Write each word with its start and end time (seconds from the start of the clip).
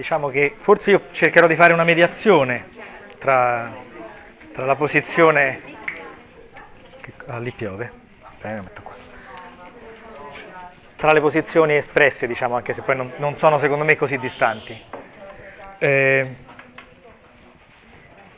diciamo 0.00 0.30
che 0.30 0.54
forse 0.62 0.92
io 0.92 1.02
cercherò 1.12 1.46
di 1.46 1.56
fare 1.56 1.74
una 1.74 1.84
mediazione 1.84 2.68
tra, 3.18 3.70
tra 4.54 4.64
la 4.64 4.74
posizione... 4.74 5.60
Ah, 7.26 7.38
lì 7.38 7.52
piove. 7.52 7.92
Eh, 8.40 8.62
tra 10.96 11.12
le 11.12 11.20
posizioni 11.20 11.76
espresse, 11.76 12.26
diciamo, 12.26 12.56
anche 12.56 12.72
se 12.72 12.80
poi 12.80 12.96
non, 12.96 13.12
non 13.18 13.36
sono 13.36 13.60
secondo 13.60 13.84
me 13.84 13.96
così 13.96 14.16
distanti. 14.16 14.74
Eh, 15.76 16.34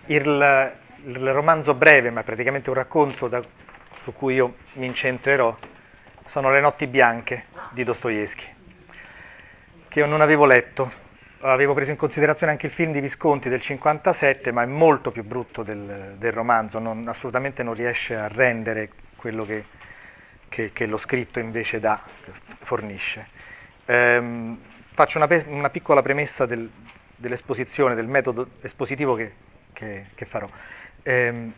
il, 0.07 0.73
il, 1.05 1.33
romanzo 1.33 1.75
breve, 1.75 2.11
ma 2.11 2.25
praticamente 2.25 2.71
un 2.71 2.75
racconto 2.75 3.29
da, 3.29 3.41
su 4.03 4.13
cui 4.15 4.35
io 4.35 4.57
mi 4.73 4.87
incentrerò, 4.87 5.57
sono 6.33 6.51
Le 6.51 6.61
notti 6.61 6.89
bianche 6.89 7.45
di 7.71 7.85
Dostoevsky, 7.85 8.47
che 9.87 10.01
io 10.01 10.07
non 10.07 10.23
avevo 10.23 10.45
letto. 10.45 11.02
Avevo 11.45 11.75
preso 11.75 11.91
in 11.91 11.97
considerazione 11.97 12.53
anche 12.53 12.67
il 12.67 12.73
film 12.73 12.93
di 12.93 13.01
Visconti 13.01 13.49
del 13.49 13.61
57, 13.61 14.53
ma 14.53 14.63
è 14.63 14.67
molto 14.67 15.11
più 15.11 15.25
brutto 15.25 15.65
del, 15.65 16.15
del 16.17 16.31
romanzo, 16.31 16.79
non, 16.79 17.09
assolutamente 17.09 17.65
non 17.65 17.75
riesce 17.75 18.15
a 18.15 18.29
rendere 18.29 18.91
quello 19.17 19.45
che, 19.45 19.65
che, 20.49 20.71
che 20.73 20.87
lo 20.87 20.99
scritto 20.99 21.41
invece 21.41 21.81
dà, 21.81 22.01
fornisce. 22.61 23.27
Ehm, 23.87 24.57
faccio 24.95 25.19
una, 25.19 25.27
una, 25.47 25.71
piccola 25.71 26.01
premessa 26.01 26.47
del, 26.47 26.71
dell'esposizione, 27.17 27.97
del 27.97 28.07
metodo 28.07 28.51
espositivo 28.61 29.17
che, 29.17 29.33
che 30.15 30.25
farò. 30.27 30.49
Ehm, 31.03 31.53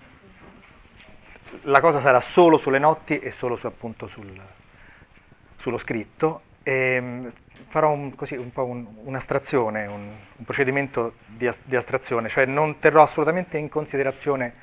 la 1.64 1.80
cosa 1.80 2.00
sarà 2.00 2.22
solo 2.32 2.56
sulle 2.56 2.78
notti 2.78 3.18
e 3.18 3.34
solo 3.36 3.56
su, 3.56 3.66
appunto 3.66 4.06
sul, 4.08 4.40
sullo 5.58 5.78
scritto. 5.78 6.40
E 6.64 6.72
ehm, 6.72 7.32
farò 7.68 7.92
un, 7.92 8.14
così, 8.16 8.34
un 8.34 8.50
po' 8.52 8.64
un, 8.64 8.86
un'astrazione, 9.04 9.86
un, 9.86 10.10
un 10.36 10.44
procedimento 10.44 11.14
di, 11.26 11.50
di, 11.62 11.76
astrazione, 11.76 12.28
cioè 12.30 12.46
non 12.46 12.78
terrò 12.80 13.04
assolutamente 13.04 13.58
in 13.58 13.68
considerazione 13.68 14.54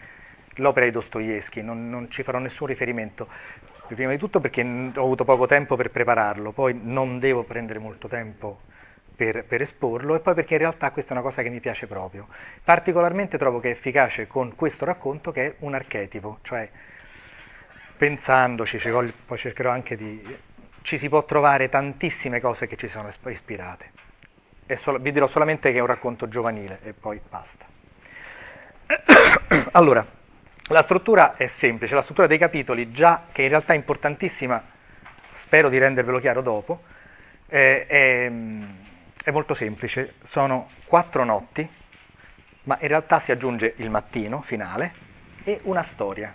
l'opera 0.56 0.86
di 0.86 0.92
Dostoevsky, 0.92 1.62
non, 1.62 1.90
non 1.90 2.10
ci 2.12 2.24
farò 2.24 2.40
nessun 2.40 2.68
riferimento, 2.68 3.28
prima 3.88 4.12
di 4.12 4.18
tutto 4.18 4.40
perché 4.40 4.62
ho 4.62 5.04
avuto 5.04 5.24
poco 5.24 5.48
tempo 5.48 5.76
per 5.76 5.92
prepararlo, 5.92 6.52
poi 6.52 6.80
non 6.82 7.20
devo 7.20 7.44
prendere 7.44 7.80
molto 7.80 8.08
tempo 8.08 8.62
per, 9.16 9.46
per, 9.46 9.62
esporlo 9.62 10.16
e 10.16 10.20
poi 10.20 10.34
perché 10.34 10.54
in 10.54 10.60
realtà 10.60 10.92
questa 10.92 11.12
è 11.12 11.14
una 11.14 11.22
cosa 11.22 11.42
che 11.42 11.50
mi 11.50 11.60
piace 11.60 11.88
proprio. 11.88 12.28
Particolarmente 12.64 13.38
trovo 13.38 13.60
che 13.60 13.70
è 13.70 13.72
efficace 13.74 14.28
con 14.28 14.56
questo 14.56 14.86
racconto 14.86 15.32
che 15.32 15.46
è 15.46 15.56
un 15.60 15.74
archetipo, 15.74 16.40
cioè 16.42 16.70
pensandoci, 17.98 18.80
poi 19.26 19.38
cercherò 19.38 19.70
anche 19.70 19.96
di... 19.96 20.38
ci 20.84 20.98
si 21.00 21.10
può 21.10 21.26
trovare 21.26 21.70
tantissime 21.70 22.40
cose 22.40 22.68
che 22.68 22.76
ci 22.76 22.90
sono 22.90 23.12
ispirate. 23.30 23.92
Solo, 24.82 25.00
vi 25.00 25.12
dirò 25.12 25.28
solamente 25.30 25.72
che 25.72 25.78
è 25.78 25.82
un 25.82 25.88
racconto 25.88 26.28
giovanile 26.30 26.80
e 26.84 26.94
poi 26.94 27.20
basta. 27.30 27.66
allora, 29.72 30.06
la 30.68 30.84
struttura 30.84 31.36
è 31.36 31.50
semplice, 31.60 31.94
la 31.94 32.04
struttura 32.04 32.28
dei 32.28 32.38
capitoli, 32.38 32.92
già 32.92 33.24
che 33.32 33.42
in 33.42 33.50
realtà 33.50 33.74
è 33.74 33.76
importantissima, 33.76 34.64
spero 35.44 35.68
di 35.68 35.78
rendervelo 35.78 36.20
chiaro 36.20 36.42
dopo, 36.42 36.84
eh, 37.48 37.86
è, 37.86 38.32
è 39.24 39.32
molto 39.32 39.54
semplice, 39.56 40.14
sono 40.30 40.70
quattro 40.86 41.26
notti, 41.26 41.68
ma 42.64 42.78
in 42.80 42.88
realtà 42.88 43.22
si 43.26 43.32
aggiunge 43.32 43.74
il 43.78 43.90
mattino 43.90 44.42
finale 44.44 44.94
e 45.44 45.60
una 45.64 45.86
storia, 45.94 46.34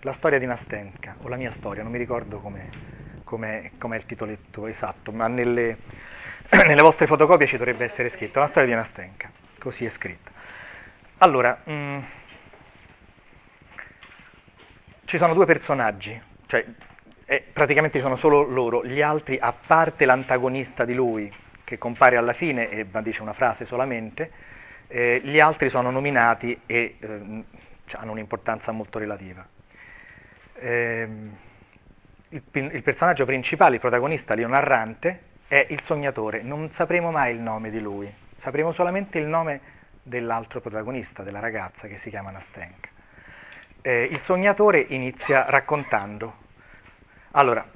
la 0.00 0.14
storia 0.18 0.38
di 0.38 0.46
Nastenka, 0.46 1.16
o 1.22 1.28
la 1.28 1.36
mia 1.36 1.54
storia, 1.56 1.82
non 1.82 1.92
mi 1.92 1.98
ricordo 1.98 2.40
com'è, 3.30 3.60
com'è, 3.60 3.70
com'è 3.78 3.96
il 3.96 4.06
titoletto 4.06 4.66
esatto, 4.66 5.12
ma 5.12 5.28
nelle, 5.28 5.78
nelle, 6.50 6.82
vostre 6.82 7.06
fotocopie 7.06 7.46
ci 7.46 7.56
dovrebbe 7.56 7.84
essere 7.84 8.10
scritto, 8.16 8.40
la 8.40 8.48
storia 8.48 8.68
di 8.68 8.74
Nastenka, 8.74 9.30
così 9.60 9.84
è 9.84 9.92
scritto. 9.96 10.30
Allora, 11.18 11.60
mh, 11.62 11.72
mm, 11.72 11.98
ci 15.04 15.16
sono 15.16 15.34
due 15.34 15.46
personaggi, 15.46 16.20
cioè 16.46 16.64
eh, 17.26 17.44
praticamente 17.52 18.00
sono 18.00 18.16
solo 18.16 18.42
loro, 18.42 18.84
gli 18.84 19.00
altri, 19.00 19.38
a 19.40 19.54
parte 19.64 20.04
l'antagonista 20.04 20.84
di 20.84 20.94
lui, 20.94 21.32
che 21.62 21.78
compare 21.78 22.16
alla 22.16 22.32
fine 22.32 22.68
e 22.68 22.86
dice 23.02 23.22
una 23.22 23.32
frase 23.32 23.64
solamente, 23.66 24.30
eh, 24.88 25.20
gli 25.22 25.38
altri 25.38 25.70
sono 25.70 25.92
nominati 25.92 26.58
e 26.66 26.96
eh, 26.98 27.44
hanno 27.92 28.10
un'importanza 28.10 28.72
molto 28.72 28.98
relativa. 28.98 29.46
Eh, 30.54 31.08
il, 32.30 32.42
il, 32.52 32.82
personaggio 32.82 33.24
principale, 33.24 33.74
il 33.74 33.80
protagonista, 33.80 34.34
Leo 34.34 34.48
Narrante, 34.48 35.28
è 35.46 35.66
il 35.70 35.80
sognatore, 35.84 36.42
non 36.42 36.70
sapremo 36.76 37.10
mai 37.10 37.34
il 37.34 37.40
nome 37.40 37.70
di 37.70 37.80
lui, 37.80 38.12
sapremo 38.42 38.72
solamente 38.72 39.18
il 39.18 39.26
nome 39.26 39.60
dell'altro 40.02 40.60
protagonista, 40.60 41.22
della 41.22 41.40
ragazza 41.40 41.86
che 41.86 41.98
si 42.02 42.10
chiama 42.10 42.30
Nastenka 42.30 42.88
eh, 43.82 44.04
il 44.04 44.20
sognatore 44.24 44.84
inizia 44.88 45.46
raccontando. 45.48 46.48
Allora, 47.32 47.66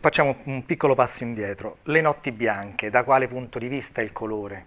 facciamo 0.00 0.36
un 0.44 0.64
piccolo 0.64 0.94
passo 0.94 1.22
indietro. 1.22 1.78
Le 1.84 2.00
notti 2.00 2.32
bianche, 2.32 2.90
da 2.90 3.02
quale 3.04 3.28
punto 3.28 3.58
di 3.58 3.68
vista 3.68 4.00
il 4.00 4.12
colore? 4.12 4.66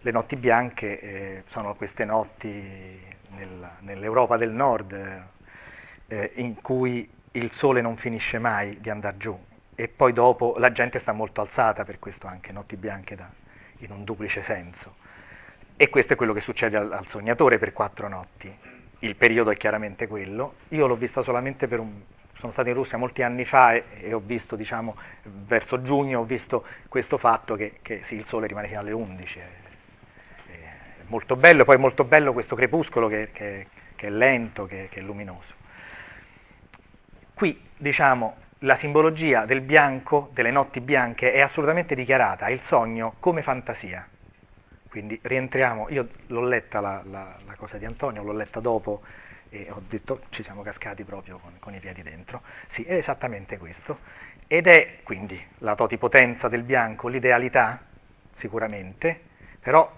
Le 0.00 0.10
notti 0.10 0.36
bianche 0.36 1.00
eh, 1.00 1.42
sono 1.50 1.74
queste 1.74 2.04
notti 2.04 2.48
nel, 3.36 3.70
nell'Europa 3.80 4.36
del 4.36 4.50
Nord 4.50 5.26
eh, 6.08 6.32
in 6.34 6.60
cui 6.60 7.08
il 7.34 7.50
sole 7.56 7.80
non 7.80 7.96
finisce 7.96 8.38
mai 8.38 8.78
di 8.80 8.90
andare 8.90 9.16
giù 9.16 9.38
e 9.74 9.88
poi 9.88 10.12
dopo 10.12 10.56
la 10.58 10.72
gente 10.72 11.00
sta 11.00 11.12
molto 11.12 11.40
alzata, 11.40 11.84
per 11.84 11.98
questo 11.98 12.26
anche 12.26 12.52
notti 12.52 12.76
bianche 12.76 13.16
da, 13.16 13.28
in 13.78 13.90
un 13.90 14.04
duplice 14.04 14.42
senso. 14.46 14.94
E 15.76 15.88
questo 15.88 16.12
è 16.12 16.16
quello 16.16 16.32
che 16.32 16.40
succede 16.40 16.76
al, 16.76 16.92
al 16.92 17.06
sognatore 17.08 17.58
per 17.58 17.72
quattro 17.72 18.08
notti 18.08 18.72
il 19.06 19.16
periodo 19.16 19.50
è 19.50 19.56
chiaramente 19.56 20.06
quello, 20.06 20.54
io 20.68 20.86
l'ho 20.86 20.96
vista 20.96 21.22
solamente 21.22 21.68
per 21.68 21.78
un, 21.78 21.92
sono 22.38 22.52
stato 22.52 22.68
in 22.68 22.74
Russia 22.74 22.96
molti 22.96 23.22
anni 23.22 23.44
fa 23.44 23.74
e, 23.74 23.84
e 24.00 24.14
ho 24.14 24.22
visto, 24.24 24.56
diciamo, 24.56 24.96
verso 25.46 25.82
giugno 25.82 26.20
ho 26.20 26.24
visto 26.24 26.64
questo 26.88 27.18
fatto 27.18 27.54
che, 27.54 27.78
che 27.82 28.02
sì, 28.08 28.14
il 28.14 28.24
sole 28.28 28.46
rimane 28.46 28.68
fino 28.68 28.80
alle 28.80 28.92
11, 28.92 29.38
è, 29.38 29.42
è 30.50 31.02
molto 31.08 31.36
bello, 31.36 31.64
poi 31.64 31.76
è 31.76 31.78
molto 31.78 32.04
bello 32.04 32.32
questo 32.32 32.54
crepuscolo 32.54 33.08
che, 33.08 33.28
che, 33.32 33.66
che 33.94 34.06
è 34.06 34.10
lento, 34.10 34.66
che, 34.66 34.88
è 34.90 35.00
luminoso. 35.00 35.62
Qui, 37.44 37.60
diciamo, 37.76 38.36
la 38.60 38.78
simbologia 38.78 39.44
del 39.44 39.60
bianco, 39.60 40.30
delle 40.32 40.50
notti 40.50 40.80
bianche, 40.80 41.30
è 41.30 41.42
assolutamente 41.42 41.94
dichiarata, 41.94 42.48
il 42.48 42.62
sogno 42.68 43.16
come 43.20 43.42
fantasia. 43.42 44.08
Quindi 44.88 45.20
rientriamo, 45.20 45.90
io 45.90 46.08
l'ho 46.28 46.40
letta 46.40 46.80
la, 46.80 47.02
la, 47.04 47.36
la, 47.44 47.54
cosa 47.56 47.76
di 47.76 47.84
Antonio, 47.84 48.22
l'ho 48.22 48.32
letta 48.32 48.60
dopo 48.60 49.02
e 49.50 49.66
ho 49.68 49.82
detto 49.86 50.22
ci 50.30 50.42
siamo 50.42 50.62
cascati 50.62 51.04
proprio 51.04 51.36
con, 51.36 51.58
con, 51.58 51.74
i 51.74 51.80
piedi 51.80 52.00
dentro. 52.00 52.40
Sì, 52.72 52.82
è 52.84 52.94
esattamente 52.94 53.58
questo. 53.58 53.98
Ed 54.46 54.66
è 54.66 55.00
quindi 55.02 55.38
la 55.58 55.74
totipotenza 55.74 56.48
del 56.48 56.62
bianco, 56.62 57.08
l'idealità, 57.08 57.78
sicuramente, 58.38 59.20
però 59.60 59.92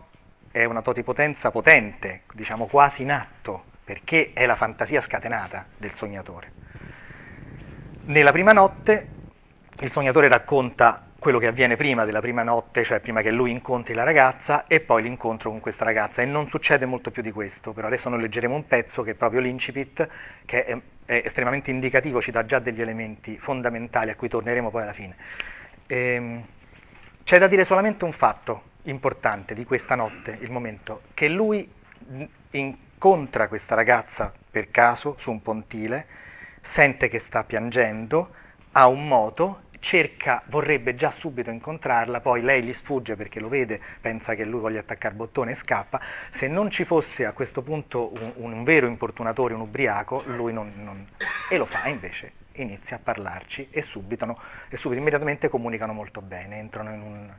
è 0.51 0.65
una 0.65 0.83
totipotenza 0.83 1.53
potente, 1.53 2.23
diciamo 2.33 2.67
quasi 2.67 3.03
in 3.03 3.13
atto, 3.13 3.67
perché 3.85 4.33
è 4.35 4.47
la 4.47 4.57
fantasia 4.57 5.01
scatenata 5.03 5.67
del 5.77 5.93
sognatore. 5.95 6.65
Nella 8.07 8.31
prima 8.31 8.53
notte 8.53 9.09
il 9.81 9.91
sognatore 9.91 10.29
racconta 10.29 11.09
quello 11.19 11.41
che 11.41 11.49
avviene 11.49 11.75
prima 11.75 12.05
della 12.05 12.21
prima 12.21 12.45
notte, 12.45 12.85
cioè 12.85 13.01
prima 13.01 13.21
che 13.21 13.33
lui 13.33 13.51
incontri 13.51 13.95
la 13.95 14.05
ragazza 14.05 14.67
e 14.69 14.79
poi 14.79 15.03
l'incontro 15.03 15.51
con 15.51 15.59
questa 15.59 15.85
ragazza 15.85 16.23
e 16.23 16.25
non 16.25 16.47
succede 16.49 16.87
molto 16.87 17.11
più 17.11 17.21
di 17.21 17.33
questo, 17.33 17.73
però 17.73 17.89
adesso 17.89 18.09
noi 18.09 18.21
leggeremo 18.21 18.55
un 18.55 18.65
pezzo 18.69 19.03
che 19.03 19.11
è 19.11 19.15
proprio 19.15 19.41
l'incipit, 19.41 20.09
che 20.45 20.65
è, 20.65 20.79
è 21.05 21.23
estremamente 21.25 21.73
indicativo, 21.73 22.23
ci 22.23 22.31
dà 22.31 22.47
già 22.47 22.61
degli 22.61 22.81
elementi 22.81 23.39
fondamentali 23.39 24.11
a 24.11 24.15
cui 24.15 24.29
torneremo 24.29 24.71
poi 24.71 24.83
alla 24.83 24.93
fine. 24.93 25.17
Ehm, 25.89 26.45
c'è 27.25 27.39
da 27.41 27.49
dire 27.49 27.65
solamente 27.65 28.05
un 28.05 28.13
fatto 28.13 28.63
importante 28.83 29.53
di 29.53 29.65
questa 29.65 29.97
notte, 29.97 30.39
il 30.43 30.53
momento, 30.53 31.03
che 31.13 31.27
lui 31.27 31.69
incontra 32.53 33.49
questa 33.49 33.75
ragazza 33.75 34.33
per 34.49 34.71
caso 34.71 35.17
su 35.19 35.33
un 35.33 35.43
pontile, 35.43 36.07
sente 36.77 37.09
che 37.09 37.23
sta 37.27 37.43
piangendo, 37.43 38.29
ha 38.73 38.87
un 38.87 39.09
moto 39.09 39.63
cerca, 39.81 40.43
vorrebbe 40.47 40.95
già 40.95 41.13
subito 41.19 41.51
incontrarla, 41.51 42.21
poi 42.21 42.43
lei 42.43 42.63
gli 42.63 42.75
sfugge 42.81 43.17
perché 43.17 43.41
lo 43.41 43.49
vede, 43.49 43.81
pensa 44.01 44.35
che 44.35 44.45
lui 44.45 44.61
voglia 44.61 44.81
attaccare 44.81 45.15
bottone 45.15 45.53
e 45.53 45.59
scappa. 45.63 45.99
Se 46.39 46.47
non 46.49 46.71
ci 46.71 46.85
fosse 46.85 47.25
a 47.25 47.33
questo 47.33 47.63
punto 47.63 48.13
un, 48.13 48.33
un 48.37 48.65
vero 48.65 48.87
importunatore, 48.87 49.55
un 49.55 49.61
ubriaco, 49.61 50.23
lui 50.27 50.53
non, 50.53 50.73
non, 50.77 51.07
e 51.49 51.57
lo 51.57 51.65
fa 51.65 51.89
invece, 51.89 52.33
inizia 52.53 52.97
a 52.97 53.01
parlarci 53.03 53.69
e 53.71 53.83
subito, 53.85 54.39
e 54.69 54.77
subito 54.77 55.01
immediatamente 55.01 55.49
comunicano 55.49 55.95
molto 55.95 56.21
bene, 56.21 56.59
entrano 56.59 56.93
in 56.93 57.01
un, 57.01 57.33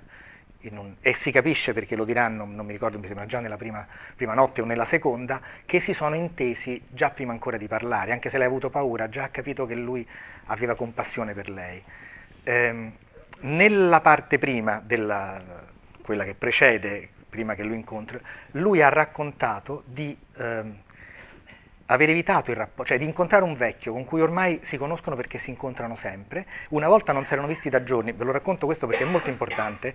un, 0.63 0.95
e 1.01 1.15
si 1.21 1.31
capisce 1.31 1.74
perché 1.74 1.95
lo 1.95 2.04
diranno, 2.04 2.45
non 2.45 2.65
mi 2.65 2.71
ricordo, 2.71 3.00
mi 3.00 3.07
sembra 3.07 3.25
già 3.25 3.39
nella 3.39 3.57
prima, 3.57 3.86
prima, 4.15 4.33
notte 4.33 4.62
o 4.62 4.65
nella 4.65 4.88
seconda, 4.89 5.39
che 5.65 5.81
si 5.81 5.94
sono 5.94 6.15
intesi 6.15 6.81
già 6.89 7.09
prima 7.09 7.31
ancora 7.31 7.57
di 7.57 7.68
parlare, 7.68 8.12
anche 8.12 8.30
se 8.30 8.38
lei 8.38 8.45
ha 8.45 8.50
avuto 8.50 8.69
paura, 8.69 9.09
già 9.09 9.24
ha 9.24 9.30
capito 9.30 9.65
che 9.65 9.75
lui 9.75 10.06
aveva 10.45 10.75
compassione 10.75 11.33
per 11.33 11.50
lei. 11.50 11.81
Ehm, 12.44 12.92
nella 13.39 14.01
parte 14.01 14.39
prima, 14.39 14.81
della, 14.83 15.42
quella 16.01 16.24
che 16.24 16.33
precede 16.33 17.09
prima 17.30 17.56
che 17.56 17.63
lui 17.63 17.75
incontri, 17.75 18.19
lui 18.51 18.81
ha 18.81 18.89
raccontato 18.89 19.83
di 19.86 20.18
ehm, 20.38 20.75
aver 21.88 22.09
evitato 22.09 22.51
il 22.51 22.57
rapporto, 22.57 22.86
cioè 22.86 22.98
di 22.98 23.06
incontrare 23.06 23.44
un 23.44 23.56
vecchio 23.56 23.94
con 23.94 24.06
cui 24.06 24.21
ormai 24.21 24.59
si 24.69 24.77
conoscono 24.77 25.15
perché 25.15 25.39
si 25.44 25.50
incontrano 25.50 25.98
sempre, 26.01 26.45
una 26.69 26.88
volta 26.88 27.12
non 27.12 27.25
si 27.25 27.33
erano 27.33 27.48
visti 27.48 27.69
da 27.69 27.83
giorni, 27.83 28.12
ve 28.12 28.24
lo 28.24 28.31
racconto 28.31 28.65
questo 28.65 28.88
perché 28.88 29.04
è 29.04 29.07
molto 29.07 29.30
importante, 29.30 29.94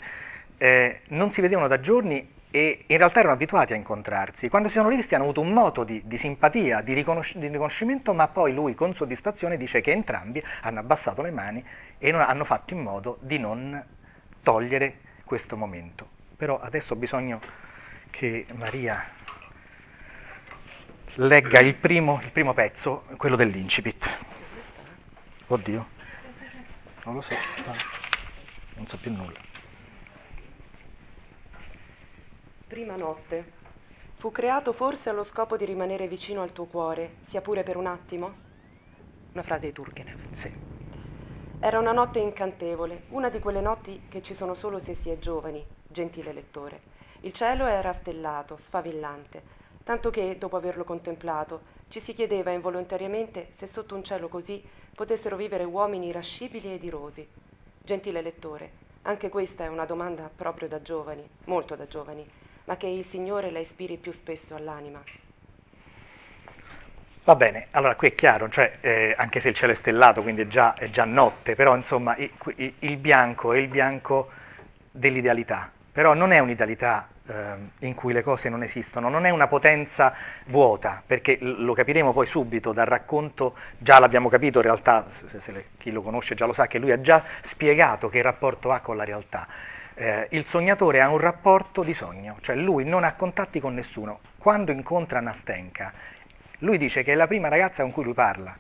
eh, 0.63 1.01
non 1.09 1.33
si 1.33 1.41
vedevano 1.41 1.67
da 1.67 1.81
giorni 1.81 2.35
e 2.53 2.85
in 2.87 2.97
realtà 2.97 3.19
erano 3.19 3.35
abituati 3.35 3.73
a 3.73 3.77
incontrarsi. 3.77 4.49
Quando 4.49 4.69
si 4.69 4.77
sono 4.77 4.91
rivisti 4.91 5.13
hanno 5.17 5.25
avuto 5.25 5.41
un 5.41 5.53
moto 5.53 5.83
di, 5.83 6.01
di 6.05 6.17
simpatia, 6.19 6.83
di, 6.83 6.93
riconosc- 6.93 7.37
di, 7.37 7.49
riconoscimento, 7.49 8.13
ma 8.13 8.29
poi 8.29 8.55
lui 8.55 8.77
con 8.77 8.95
soddisfazione 8.95 9.57
dice 9.57 9.81
che 9.81 9.91
entrambi 9.91 10.41
hanno 10.61 10.79
abbassato 10.79 11.21
le 11.21 11.33
mani 11.33 11.65
e 11.99 12.13
non, 12.13 12.21
hanno 12.21 12.45
fatto 12.45 12.75
in 12.75 12.81
modo 12.81 13.19
di 13.23 13.39
non 13.39 13.83
togliere 14.45 14.99
questo 15.25 15.57
momento. 15.57 16.07
Però 16.37 16.61
adesso 16.61 16.93
ho 16.93 16.97
bisogno 16.97 17.41
che 18.11 18.47
Maria 18.53 19.05
legga 21.15 21.59
il 21.59 21.75
primo, 21.75 22.21
il 22.23 22.31
primo 22.31 22.55
pezzo, 22.55 23.07
quello 23.17 23.35
dell'incipit. 23.35 24.05
Oddio, 25.49 25.87
non 27.05 27.15
lo 27.17 27.23
so, 27.23 27.35
non 28.77 28.87
so 28.87 28.97
più 28.99 29.11
nulla. 29.11 29.52
Prima 32.73 32.97
notte. 32.97 33.53
Fu 34.17 34.33
creato 34.33 34.73
forse 34.73 35.11
allo 35.11 35.27
scopo 35.27 35.59
di 35.59 35.67
rimanere 35.67 36.09
vicino 36.09 36.41
al 36.41 36.53
tuo 36.53 36.65
cuore, 36.65 37.17
sia 37.29 37.43
pure 37.43 37.65
per 37.65 37.77
un 37.77 37.85
attimo? 37.85 38.33
Una 39.33 39.43
frase 39.43 39.67
di 39.67 39.73
Turgenev. 39.73 40.17
Sì. 40.41 40.51
Era 41.59 41.79
una 41.79 41.93
notte 41.93 42.19
incantevole, 42.19 43.03
una 43.09 43.29
di 43.29 43.41
quelle 43.41 43.61
notti 43.61 44.01
che 44.09 44.23
ci 44.23 44.35
sono 44.37 44.55
solo 44.55 44.81
se 44.87 44.97
si 45.03 45.11
è 45.11 45.19
giovani, 45.19 45.63
gentile 45.87 46.33
lettore. 46.33 46.81
Il 47.21 47.35
cielo 47.35 47.67
era 47.67 47.95
stellato, 48.01 48.61
sfavillante, 48.69 49.43
tanto 49.85 50.09
che, 50.09 50.39
dopo 50.39 50.57
averlo 50.57 50.85
contemplato, 50.85 51.61
ci 51.89 52.01
si 52.07 52.15
chiedeva 52.15 52.53
involontariamente 52.53 53.53
se 53.59 53.69
sotto 53.75 53.95
un 53.95 54.03
cielo 54.03 54.29
così 54.29 54.65
potessero 54.95 55.37
vivere 55.37 55.65
uomini 55.65 56.07
irascibili 56.07 56.73
ed 56.73 56.83
irosi. 56.83 57.29
Gentile 57.85 58.23
lettore, 58.23 58.71
anche 59.03 59.29
questa 59.29 59.65
è 59.65 59.69
una 59.69 59.85
domanda 59.85 60.31
proprio 60.35 60.69
da 60.69 60.81
giovani, 60.81 61.29
molto 61.45 61.77
da 61.77 61.87
giovani, 61.87 62.27
ma 62.65 62.77
che 62.77 62.87
il 62.87 63.07
Signore 63.11 63.51
la 63.51 63.59
ispiri 63.59 63.97
più 63.97 64.13
spesso 64.13 64.55
all'anima. 64.55 65.03
Va 67.25 67.37
bene, 67.37 67.69
allora 67.71 67.95
qui 67.95 68.09
è 68.09 68.15
chiaro, 68.17 68.49
cioè, 68.49 68.79
eh, 68.81 69.15
anche 69.17 69.41
se 69.41 69.51
il 69.51 69.55
cielo 69.55 69.73
è 69.73 69.77
stellato, 69.77 70.23
quindi 70.23 70.43
è 70.43 70.49
già, 70.49 70.75
è 70.75 70.91
già 70.91 71.05
notte, 71.05 71.55
però 71.55 71.77
insomma 71.77 72.17
il, 72.17 72.31
il, 72.81 72.97
bianco 72.97 73.53
è 73.53 73.59
il 73.59 73.69
bianco 73.69 74.31
dell'idealità, 74.91 75.71
però 75.93 76.15
non 76.15 76.33
è 76.33 76.41
un'idealità 76.41 77.07
eh, 77.29 77.87
in 77.87 77.95
cui 77.95 78.13
le 78.13 78.25
cose 78.25 78.49
non 78.49 78.65
esistono, 78.65 79.09
non 79.09 79.25
è 79.25 79.31
una 79.31 79.47
potenza 79.47 80.13
vuota, 80.47 81.01
perché 81.07 81.39
lo 81.41 81.75
capiremo 81.75 82.13
poi 82.13 82.27
subito 82.27 82.73
dal 82.73 82.87
racconto, 82.87 83.55
già 83.79 84.01
l'abbiamo 84.01 84.29
capito 84.29 84.59
in 84.59 84.65
realtà, 84.65 85.07
se, 85.31 85.41
se 85.45 85.65
chi 85.79 85.93
lo 85.93 86.03
conosce 86.03 86.35
già 86.35 86.47
lo 86.47 86.55
sa, 86.55 86.67
che 86.67 86.81
lui 86.81 86.91
ha 86.91 87.01
già 87.01 87.23
spiegato 87.53 88.09
che 88.09 88.21
rapporto 88.21 88.73
ha 88.73 88.81
con 88.81 88.97
la 88.97 89.05
realtà. 89.05 89.47
Eh, 89.95 90.29
il 90.31 90.47
sognatore 90.51 91.01
ha 91.01 91.09
un 91.09 91.19
rapporto 91.19 91.83
di 91.83 91.95
sogno, 91.95 92.39
cioè 92.41 92.57
lui 92.57 92.85
non 92.85 93.05
ha 93.05 93.15
contatti 93.15 93.61
con 93.61 93.75
nessuno. 93.75 94.21
Quando 94.39 94.73
incontra 94.73 95.21
Nastenka, 95.21 95.93
lui 96.59 96.79
dice 96.79 97.03
che 97.03 97.13
è 97.13 97.15
la 97.15 97.27
prima 97.27 97.49
ragazza 97.49 97.83
con 97.83 97.93
cui 97.93 98.05
lui 98.05 98.15
parla, 98.15 98.57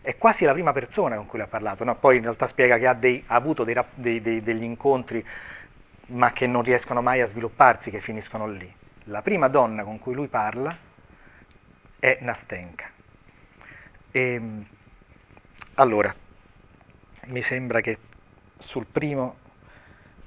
è 0.00 0.16
quasi 0.16 0.44
la 0.44 0.52
prima 0.52 0.72
persona 0.72 1.16
con 1.16 1.26
cui 1.26 1.38
lui 1.38 1.46
ha 1.46 1.50
parlato, 1.50 1.84
no? 1.84 1.94
poi 1.96 2.16
in 2.16 2.22
realtà 2.22 2.48
spiega 2.48 2.78
che 2.78 2.86
ha, 2.86 2.94
dei, 2.94 3.22
ha 3.26 3.34
avuto 3.34 3.62
dei, 3.62 3.76
dei, 3.94 4.42
degli 4.42 4.62
incontri 4.64 5.24
ma 6.06 6.32
che 6.32 6.46
non 6.46 6.62
riescono 6.62 7.00
mai 7.00 7.20
a 7.20 7.28
svilupparsi, 7.28 7.90
che 7.90 8.00
finiscono 8.00 8.46
lì. 8.48 8.70
La 9.04 9.22
prima 9.22 9.48
donna 9.48 9.84
con 9.84 9.98
cui 9.98 10.14
lui 10.14 10.28
parla 10.28 10.76
è 11.98 12.18
Nastenka. 12.20 12.90
E, 14.10 14.20
ehm, 14.20 14.66
allora, 15.74 16.14
mi 17.26 17.42
sembra 17.44 17.80
che 17.80 17.98
sul 18.58 18.86
primo, 18.86 19.36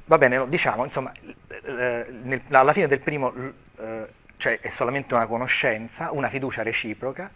va 0.06 0.18
bene, 0.18 0.48
diciamo, 0.50 0.86
insomma, 0.86 1.12
eh, 1.48 2.06
nel, 2.24 2.42
alla 2.50 2.74
fine 2.74 2.88
del 2.88 3.00
primo 3.00 3.34
eh, 3.78 4.08
cioè 4.38 4.60
è 4.60 4.72
solamente 4.76 5.14
una 5.14 5.26
conoscenza, 5.26 6.12
una 6.12 6.30
fiducia 6.30 6.64
reciproca, 6.64 7.30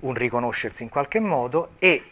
un 0.00 0.14
riconoscersi 0.14 0.82
in 0.82 0.88
qualche 0.88 1.20
modo 1.20 1.72
e 1.78 2.02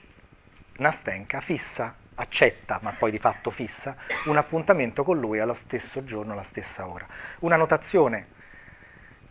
Nastenka 0.76 1.40
fissa 1.40 1.94
accetta, 2.14 2.78
ma 2.82 2.92
poi 2.92 3.10
di 3.10 3.18
fatto 3.18 3.50
fissa, 3.50 3.96
un 4.26 4.36
appuntamento 4.36 5.04
con 5.04 5.18
lui 5.18 5.38
allo 5.38 5.56
stesso 5.64 6.04
giorno, 6.04 6.32
alla 6.32 6.46
stessa 6.50 6.86
ora. 6.86 7.06
Una 7.40 7.56
notazione 7.56 8.26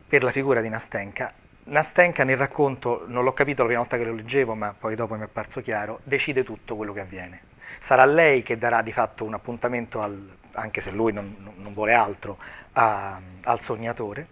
per 0.07 0.23
la 0.23 0.31
figura 0.31 0.61
di 0.61 0.69
Nastenka. 0.69 1.33
Nastenka 1.69 2.23
nel 2.23 2.37
racconto, 2.37 3.03
non 3.07 3.25
l'ho 3.25 3.33
capito 3.33 3.61
la 3.61 3.67
prima 3.67 3.81
volta 3.81 3.97
che 3.97 4.05
lo 4.05 4.13
leggevo, 4.13 4.55
ma 4.55 4.73
poi 4.77 4.95
dopo 4.95 5.15
mi 5.15 5.21
è 5.21 5.23
apparso 5.25 5.61
chiaro, 5.61 5.99
decide 6.03 6.45
tutto 6.45 6.77
quello 6.77 6.93
che 6.93 7.01
avviene. 7.01 7.41
Sarà 7.87 8.05
lei 8.05 8.41
che 8.41 8.57
darà 8.57 8.81
di 8.81 8.93
fatto 8.93 9.25
un 9.25 9.33
appuntamento, 9.33 10.01
al, 10.01 10.29
anche 10.53 10.81
se 10.81 10.91
lui 10.91 11.11
non, 11.11 11.35
non 11.57 11.73
vuole 11.73 11.93
altro, 11.93 12.37
a, 12.71 13.19
al 13.43 13.59
sognatore, 13.65 14.27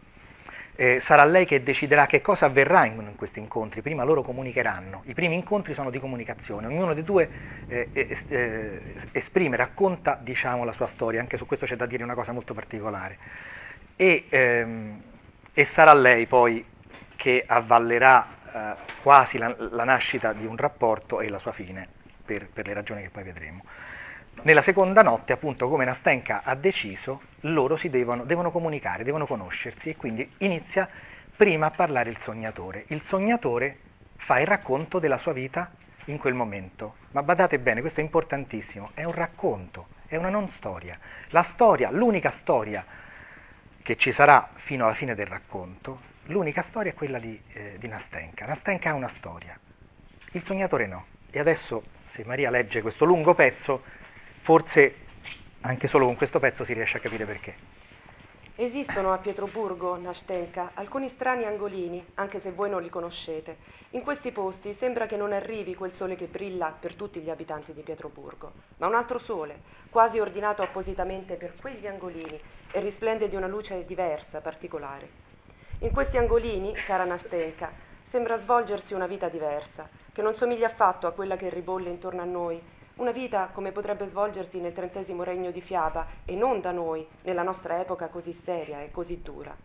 eh, 0.75 1.01
sarà 1.07 1.25
lei 1.25 1.45
che 1.45 1.61
deciderà 1.61 2.05
che 2.05 2.21
cosa 2.21 2.45
avverrà 2.45 2.85
in, 2.85 2.93
in, 2.93 3.15
questi 3.15 3.39
incontri, 3.39 3.81
prima 3.81 4.05
loro 4.05 4.21
comunicheranno, 4.21 5.03
i 5.05 5.13
primi 5.13 5.35
incontri 5.35 5.73
sono 5.73 5.89
di 5.89 5.99
comunicazione, 5.99 6.67
ognuno 6.67 6.93
dei 6.93 7.03
due 7.03 7.29
eh, 7.67 7.89
eh, 8.29 8.81
esprime, 9.11 9.57
racconta 9.57 10.17
diciamo, 10.21 10.63
la 10.63 10.73
sua 10.73 10.89
storia, 10.93 11.19
anche 11.19 11.35
su 11.35 11.45
questo 11.45 11.65
c'è 11.65 11.75
da 11.75 11.85
dire 11.85 12.03
una 12.03 12.13
cosa 12.13 12.31
molto 12.31 12.53
particolare, 12.53 13.17
e, 13.97 14.25
ehm, 14.29 15.01
e 15.53 15.67
sarà 15.73 15.93
lei 15.93 16.27
poi 16.27 16.73
che 17.15 17.43
avvallerà 17.45 18.27
eh, 18.53 18.73
quasi 19.01 19.37
la, 19.37 19.55
la, 19.57 19.83
nascita 19.83 20.33
di 20.33 20.45
un 20.45 20.55
rapporto 20.55 21.21
e 21.21 21.29
la 21.29 21.39
sua 21.39 21.51
fine, 21.51 21.87
per, 22.25 22.47
per 22.51 22.67
le 22.67 22.73
ragioni 22.73 23.01
che 23.01 23.09
poi 23.09 23.23
vedremo. 23.23 23.63
Nella 24.41 24.63
seconda 24.63 25.01
notte, 25.01 25.33
appunto, 25.33 25.69
come 25.69 25.85
Nastenka 25.85 26.41
ha 26.43 26.55
deciso, 26.55 27.21
loro 27.41 27.77
si 27.77 27.89
devono, 27.89 28.23
devono 28.23 28.51
comunicare, 28.51 29.03
devono 29.03 29.25
conoscersi 29.25 29.89
e 29.89 29.95
quindi 29.95 30.29
inizia 30.39 30.87
prima 31.35 31.67
a 31.67 31.71
parlare 31.71 32.09
il 32.09 32.17
sognatore. 32.23 32.85
Il 32.87 33.01
sognatore 33.07 33.77
fa 34.17 34.39
il 34.39 34.47
racconto 34.47 34.99
della 34.99 35.17
sua 35.19 35.33
vita 35.33 35.71
in 36.05 36.17
quel 36.17 36.33
momento. 36.33 36.95
Ma 37.11 37.23
badate 37.23 37.59
bene, 37.59 37.81
questo 37.81 37.99
è 37.99 38.03
importantissimo, 38.03 38.91
è 38.93 39.03
un 39.03 39.13
racconto, 39.13 39.87
è 40.07 40.15
una 40.15 40.29
non 40.29 40.49
storia. 40.57 40.97
La 41.29 41.45
storia, 41.53 41.89
l'unica 41.91 42.33
storia 42.41 42.85
che 43.85 43.97
ci 43.97 44.11
sarà 44.13 44.49
fino 44.63 44.85
alla 44.85 44.95
fine 44.95 45.13
del 45.13 45.27
racconto, 45.27 45.99
l'unica 46.23 46.65
storia 46.69 46.89
è 46.89 46.95
quella 46.95 47.19
di, 47.19 47.39
eh, 47.53 47.75
di 47.77 47.87
Nastenka. 47.87 48.47
Nastenka 48.47 48.89
ha 48.89 48.93
una 48.95 49.11
storia, 49.17 49.55
il 50.31 50.43
sognatore 50.43 50.87
no. 50.87 51.05
E 51.29 51.37
adesso, 51.37 51.83
se 52.15 52.23
Maria 52.25 52.49
legge 52.49 52.81
questo 52.81 53.05
lungo 53.05 53.35
pezzo, 53.35 53.83
forse 54.41 54.95
anche 55.61 55.87
solo 55.87 56.07
con 56.07 56.15
questo 56.15 56.39
pezzo 56.39 56.65
si 56.65 56.73
riesce 56.73 56.97
a 56.97 56.99
capire 56.99 57.25
perché. 57.25 57.53
Esistono 58.57 59.11
a 59.11 59.17
Pietroburgo, 59.17 59.97
Nastenka, 59.97 60.71
alcuni 60.75 61.11
strani 61.15 61.43
angolini, 61.43 62.01
anche 62.13 62.39
se 62.39 62.51
voi 62.51 62.69
non 62.69 62.81
li 62.81 62.87
conoscete. 62.87 63.57
In 63.89 64.01
questi 64.01 64.31
posti 64.31 64.73
sembra 64.79 65.07
che 65.07 65.17
non 65.17 65.33
arrivi 65.33 65.75
quel 65.75 65.91
sole 65.97 66.15
che 66.15 66.27
brilla 66.27 66.73
per 66.79 66.95
tutti 66.95 67.19
gli 67.19 67.29
abitanti 67.29 67.73
di 67.73 67.81
Pietroburgo, 67.81 68.53
ma 68.77 68.87
un 68.87 68.95
altro 68.95 69.19
sole, 69.19 69.59
quasi 69.89 70.19
ordinato 70.19 70.61
appositamente 70.61 71.35
per 71.35 71.55
quegli 71.59 71.85
angolini 71.85 72.39
e 72.71 72.79
risplende 72.79 73.27
di 73.27 73.35
una 73.35 73.47
luce 73.47 73.85
diversa, 73.85 74.39
particolare. 74.39 75.09
In 75.79 75.91
questi 75.91 76.15
angolini, 76.15 76.71
cara 76.87 77.03
Nastenka, 77.03 77.73
sembra 78.09 78.39
svolgersi 78.39 78.93
una 78.93 79.05
vita 79.05 79.27
diversa, 79.27 79.89
che 80.13 80.21
non 80.21 80.33
somiglia 80.37 80.67
affatto 80.67 81.07
a 81.07 81.11
quella 81.11 81.35
che 81.35 81.49
ribolle 81.49 81.89
intorno 81.89 82.21
a 82.21 82.25
noi 82.25 82.61
una 82.97 83.11
vita 83.11 83.49
come 83.51 83.71
potrebbe 83.71 84.07
svolgersi 84.09 84.59
nel 84.59 84.73
trentesimo 84.73 85.23
regno 85.23 85.51
di 85.51 85.61
Fiaba 85.61 86.07
e 86.23 86.35
non 86.35 86.61
da 86.61 86.71
noi, 86.71 87.05
nella 87.23 87.43
nostra 87.43 87.81
epoca 87.81 88.07
così 88.07 88.39
seria 88.45 88.81
e 88.81 88.91
così 88.91 89.21
dura. 89.21 89.55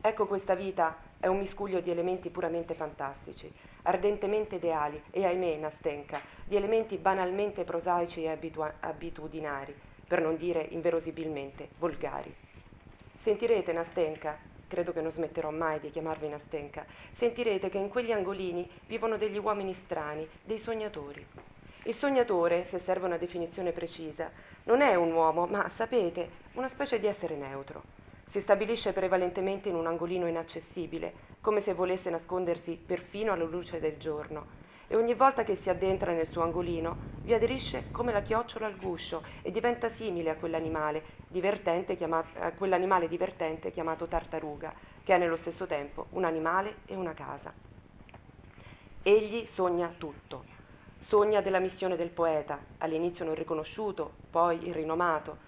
Ecco 0.00 0.26
questa 0.26 0.54
vita 0.54 0.96
è 1.20 1.26
un 1.26 1.38
miscuglio 1.38 1.80
di 1.80 1.90
elementi 1.90 2.30
puramente 2.30 2.72
fantastici, 2.72 3.52
ardentemente 3.82 4.54
ideali 4.54 5.02
e, 5.10 5.26
ahimè, 5.26 5.56
Nastenka, 5.56 6.22
di 6.46 6.56
elementi 6.56 6.96
banalmente 6.96 7.64
prosaici 7.64 8.22
e 8.22 8.30
abitua- 8.30 8.76
abitudinari, 8.80 9.76
per 10.06 10.22
non 10.22 10.38
dire 10.38 10.66
inverosibilmente 10.70 11.68
volgari. 11.78 12.34
Sentirete, 13.22 13.74
Nastenka, 13.74 14.38
credo 14.66 14.92
che 14.92 15.02
non 15.02 15.12
smetterò 15.12 15.50
mai 15.50 15.78
di 15.80 15.90
chiamarvi 15.90 16.28
Nastenka, 16.28 16.86
sentirete 17.18 17.68
che 17.68 17.76
in 17.76 17.90
quegli 17.90 18.12
angolini 18.12 18.66
vivono 18.86 19.18
degli 19.18 19.36
uomini 19.36 19.76
strani, 19.84 20.26
dei 20.42 20.60
sognatori. 20.62 21.26
Il 21.90 21.96
sognatore, 21.96 22.68
se 22.70 22.82
serve 22.84 23.06
una 23.06 23.16
definizione 23.16 23.72
precisa, 23.72 24.30
non 24.66 24.80
è 24.80 24.94
un 24.94 25.10
uomo, 25.10 25.46
ma, 25.46 25.68
sapete, 25.76 26.28
una 26.52 26.68
specie 26.68 27.00
di 27.00 27.08
essere 27.08 27.34
neutro. 27.34 27.82
Si 28.30 28.40
stabilisce 28.42 28.92
prevalentemente 28.92 29.68
in 29.68 29.74
un 29.74 29.88
angolino 29.88 30.28
inaccessibile, 30.28 31.14
come 31.40 31.64
se 31.64 31.74
volesse 31.74 32.08
nascondersi 32.08 32.80
perfino 32.86 33.32
alla 33.32 33.42
luce 33.42 33.80
del 33.80 33.98
giorno, 33.98 34.46
e 34.86 34.94
ogni 34.94 35.14
volta 35.14 35.42
che 35.42 35.58
si 35.62 35.68
addentra 35.68 36.12
nel 36.12 36.28
suo 36.28 36.42
angolino 36.42 36.96
vi 37.22 37.34
aderisce 37.34 37.86
come 37.90 38.12
la 38.12 38.22
chiocciola 38.22 38.66
al 38.66 38.76
guscio 38.76 39.24
e 39.42 39.50
diventa 39.50 39.90
simile 39.96 40.30
a 40.30 40.36
quell'animale 40.36 41.02
divertente, 41.26 41.96
chiamato, 41.96 42.38
a 42.38 42.52
quell'animale 42.52 43.08
divertente 43.08 43.72
chiamato 43.72 44.06
tartaruga, 44.06 44.72
che 45.02 45.12
è 45.12 45.18
nello 45.18 45.38
stesso 45.38 45.66
tempo 45.66 46.06
un 46.10 46.22
animale 46.22 46.76
e 46.86 46.94
una 46.94 47.14
casa. 47.14 47.52
Egli 49.02 49.48
sogna 49.54 49.92
tutto. 49.98 50.58
Sogna 51.10 51.40
della 51.40 51.58
missione 51.58 51.96
del 51.96 52.10
poeta, 52.10 52.60
all'inizio 52.78 53.24
non 53.24 53.34
riconosciuto, 53.34 54.12
poi 54.30 54.68
irrinomato. 54.68 55.38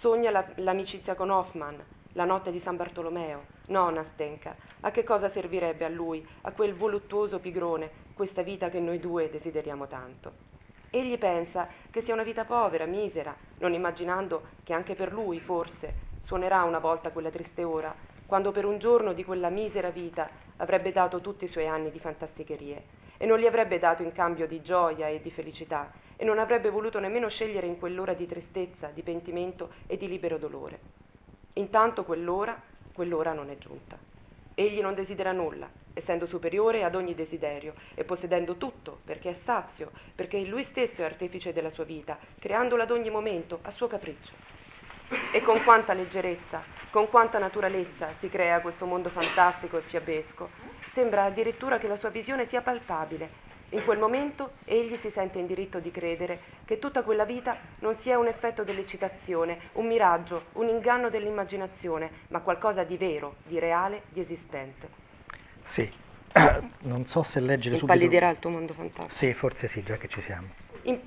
Sogna 0.00 0.32
la, 0.32 0.44
l'amicizia 0.56 1.14
con 1.14 1.30
Hoffman, 1.30 1.80
la 2.14 2.24
notte 2.24 2.50
di 2.50 2.60
San 2.64 2.74
Bartolomeo. 2.74 3.44
No, 3.66 3.88
Nastenka, 3.90 4.56
a 4.80 4.90
che 4.90 5.04
cosa 5.04 5.30
servirebbe 5.30 5.84
a 5.84 5.88
lui, 5.88 6.26
a 6.40 6.50
quel 6.50 6.74
voluttuoso 6.74 7.38
pigrone, 7.38 7.88
questa 8.14 8.42
vita 8.42 8.68
che 8.68 8.80
noi 8.80 8.98
due 8.98 9.30
desideriamo 9.30 9.86
tanto? 9.86 10.32
Egli 10.90 11.16
pensa 11.18 11.68
che 11.92 12.02
sia 12.02 12.14
una 12.14 12.24
vita 12.24 12.44
povera, 12.44 12.84
misera, 12.84 13.32
non 13.58 13.74
immaginando 13.74 14.42
che 14.64 14.72
anche 14.72 14.96
per 14.96 15.12
lui, 15.12 15.38
forse, 15.38 15.94
suonerà 16.24 16.64
una 16.64 16.80
volta 16.80 17.12
quella 17.12 17.30
triste 17.30 17.62
ora, 17.62 17.94
quando 18.26 18.50
per 18.50 18.64
un 18.64 18.78
giorno 18.80 19.12
di 19.12 19.22
quella 19.22 19.50
misera 19.50 19.90
vita 19.90 20.28
avrebbe 20.56 20.90
dato 20.90 21.20
tutti 21.20 21.44
i 21.44 21.50
suoi 21.50 21.68
anni 21.68 21.92
di 21.92 22.00
fantasticherie 22.00 23.01
e 23.22 23.26
non 23.26 23.38
li 23.38 23.46
avrebbe 23.46 23.78
dato 23.78 24.02
in 24.02 24.10
cambio 24.10 24.48
di 24.48 24.62
gioia 24.62 25.06
e 25.06 25.22
di 25.22 25.30
felicità 25.30 25.92
e 26.16 26.24
non 26.24 26.40
avrebbe 26.40 26.70
voluto 26.70 26.98
nemmeno 26.98 27.28
scegliere 27.28 27.68
in 27.68 27.78
quell'ora 27.78 28.14
di 28.14 28.26
tristezza, 28.26 28.88
di 28.88 29.02
pentimento 29.02 29.70
e 29.86 29.96
di 29.96 30.08
libero 30.08 30.38
dolore. 30.38 30.80
Intanto 31.52 32.02
quell'ora, 32.02 32.60
quell'ora 32.92 33.32
non 33.32 33.48
è 33.48 33.58
giunta. 33.58 33.96
Egli 34.56 34.80
non 34.80 34.94
desidera 34.94 35.30
nulla, 35.30 35.70
essendo 35.94 36.26
superiore 36.26 36.82
ad 36.82 36.96
ogni 36.96 37.14
desiderio 37.14 37.74
e 37.94 38.02
possedendo 38.02 38.56
tutto, 38.56 38.98
perché 39.04 39.30
è 39.30 39.36
sazio, 39.44 39.92
perché 40.16 40.40
lui 40.40 40.66
stesso 40.70 41.02
è 41.02 41.04
artefice 41.04 41.52
della 41.52 41.70
sua 41.70 41.84
vita, 41.84 42.18
creandola 42.40 42.82
ad 42.82 42.90
ogni 42.90 43.08
momento 43.10 43.60
a 43.62 43.70
suo 43.70 43.86
capriccio. 43.86 44.32
E 45.30 45.40
con 45.42 45.62
quanta 45.62 45.92
leggerezza, 45.92 46.60
con 46.90 47.08
quanta 47.08 47.38
naturalezza 47.38 48.14
si 48.18 48.28
crea 48.28 48.60
questo 48.60 48.84
mondo 48.84 49.10
fantastico 49.10 49.78
e 49.78 49.82
fiabesco, 49.82 50.71
Sembra 50.94 51.24
addirittura 51.24 51.78
che 51.78 51.88
la 51.88 51.96
sua 51.98 52.10
visione 52.10 52.48
sia 52.48 52.60
palpabile. 52.60 53.50
In 53.70 53.84
quel 53.84 53.98
momento 53.98 54.52
egli 54.64 54.98
si 55.00 55.10
sente 55.14 55.38
in 55.38 55.46
diritto 55.46 55.78
di 55.78 55.90
credere 55.90 56.40
che 56.66 56.78
tutta 56.78 57.02
quella 57.02 57.24
vita 57.24 57.56
non 57.78 57.96
sia 58.02 58.18
un 58.18 58.26
effetto 58.26 58.64
dell'eccitazione, 58.64 59.58
un 59.72 59.86
miraggio, 59.86 60.44
un 60.52 60.68
inganno 60.68 61.08
dell'immaginazione, 61.08 62.10
ma 62.28 62.40
qualcosa 62.40 62.84
di 62.84 62.98
vero, 62.98 63.36
di 63.44 63.58
reale, 63.58 64.02
di 64.08 64.20
esistente. 64.20 64.88
Sì, 65.72 65.90
non 66.80 67.06
so 67.06 67.22
se 67.32 67.40
leggere 67.40 67.78
subito... 67.78 67.92
Impallidirà 67.92 68.28
il 68.28 68.38
tuo 68.38 68.50
mondo 68.50 68.74
fantastico. 68.74 69.16
Sì, 69.16 69.32
forse 69.32 69.68
sì, 69.68 69.82
già 69.82 69.96
che 69.96 70.08
ci 70.08 70.20
siamo. 70.26 70.48
In... 70.82 71.00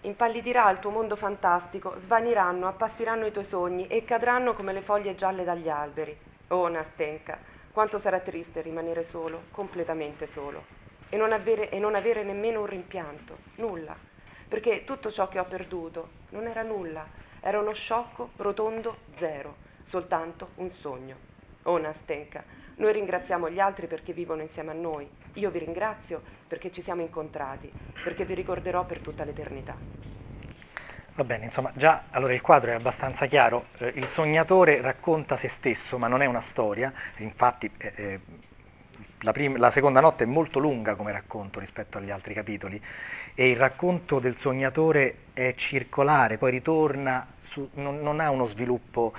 Impallidirà 0.00 0.68
il 0.70 0.80
tuo 0.80 0.90
mondo 0.90 1.14
fantastico, 1.14 1.94
svaniranno, 2.04 2.66
appassiranno 2.66 3.26
i 3.26 3.32
tuoi 3.32 3.46
sogni 3.48 3.86
e 3.86 4.04
cadranno 4.04 4.54
come 4.54 4.72
le 4.72 4.82
foglie 4.82 5.14
gialle 5.14 5.44
dagli 5.44 5.68
alberi. 5.68 6.16
Oh, 6.48 6.68
Nastenka, 6.68 7.38
quanto 7.76 8.00
sarà 8.00 8.20
triste 8.20 8.62
rimanere 8.62 9.06
solo, 9.10 9.42
completamente 9.50 10.30
solo, 10.32 10.64
e 11.10 11.18
non, 11.18 11.30
avere, 11.30 11.68
e 11.68 11.78
non 11.78 11.94
avere 11.94 12.22
nemmeno 12.22 12.60
un 12.60 12.66
rimpianto, 12.66 13.36
nulla, 13.56 13.94
perché 14.48 14.84
tutto 14.86 15.12
ciò 15.12 15.28
che 15.28 15.38
ho 15.38 15.44
perduto 15.44 16.08
non 16.30 16.46
era 16.46 16.62
nulla, 16.62 17.06
era 17.42 17.60
uno 17.60 17.74
sciocco, 17.74 18.30
rotondo 18.36 19.00
zero, 19.18 19.56
soltanto 19.90 20.52
un 20.54 20.72
sogno. 20.76 21.16
Oh 21.64 21.76
Nastenka, 21.76 22.44
noi 22.76 22.94
ringraziamo 22.94 23.50
gli 23.50 23.60
altri 23.60 23.88
perché 23.88 24.14
vivono 24.14 24.40
insieme 24.40 24.70
a 24.70 24.74
noi. 24.74 25.06
Io 25.34 25.50
vi 25.50 25.58
ringrazio 25.58 26.22
perché 26.48 26.72
ci 26.72 26.82
siamo 26.82 27.02
incontrati, 27.02 27.70
perché 28.02 28.24
vi 28.24 28.32
ricorderò 28.32 28.86
per 28.86 29.00
tutta 29.00 29.22
l'eternità. 29.22 29.76
Va 31.16 31.24
bene, 31.24 31.46
insomma, 31.46 31.72
già 31.74 32.02
allora 32.10 32.34
il 32.34 32.42
quadro 32.42 32.72
è 32.72 32.74
abbastanza 32.74 33.24
chiaro, 33.24 33.68
eh, 33.78 33.90
il 33.94 34.06
sognatore 34.12 34.82
racconta 34.82 35.38
se 35.38 35.50
stesso, 35.56 35.96
ma 35.96 36.08
non 36.08 36.20
è 36.20 36.26
una 36.26 36.44
storia, 36.50 36.92
infatti 37.16 37.70
eh, 37.78 37.92
eh, 37.96 38.20
la, 39.20 39.32
prima, 39.32 39.56
la, 39.56 39.72
seconda 39.72 40.00
notte 40.00 40.24
è 40.24 40.26
molto 40.26 40.58
lunga 40.58 40.94
come 40.94 41.12
racconto 41.12 41.58
rispetto 41.58 41.96
agli 41.96 42.10
altri 42.10 42.34
capitoli. 42.34 42.78
E 43.34 43.48
il 43.48 43.56
racconto 43.56 44.18
del 44.18 44.36
sognatore 44.40 45.20
è 45.32 45.54
circolare, 45.56 46.36
poi 46.36 46.50
ritorna, 46.50 47.26
su, 47.48 47.66
non, 47.76 48.02
non, 48.02 48.20
ha 48.20 48.28
uno 48.28 48.48
sviluppo 48.48 49.14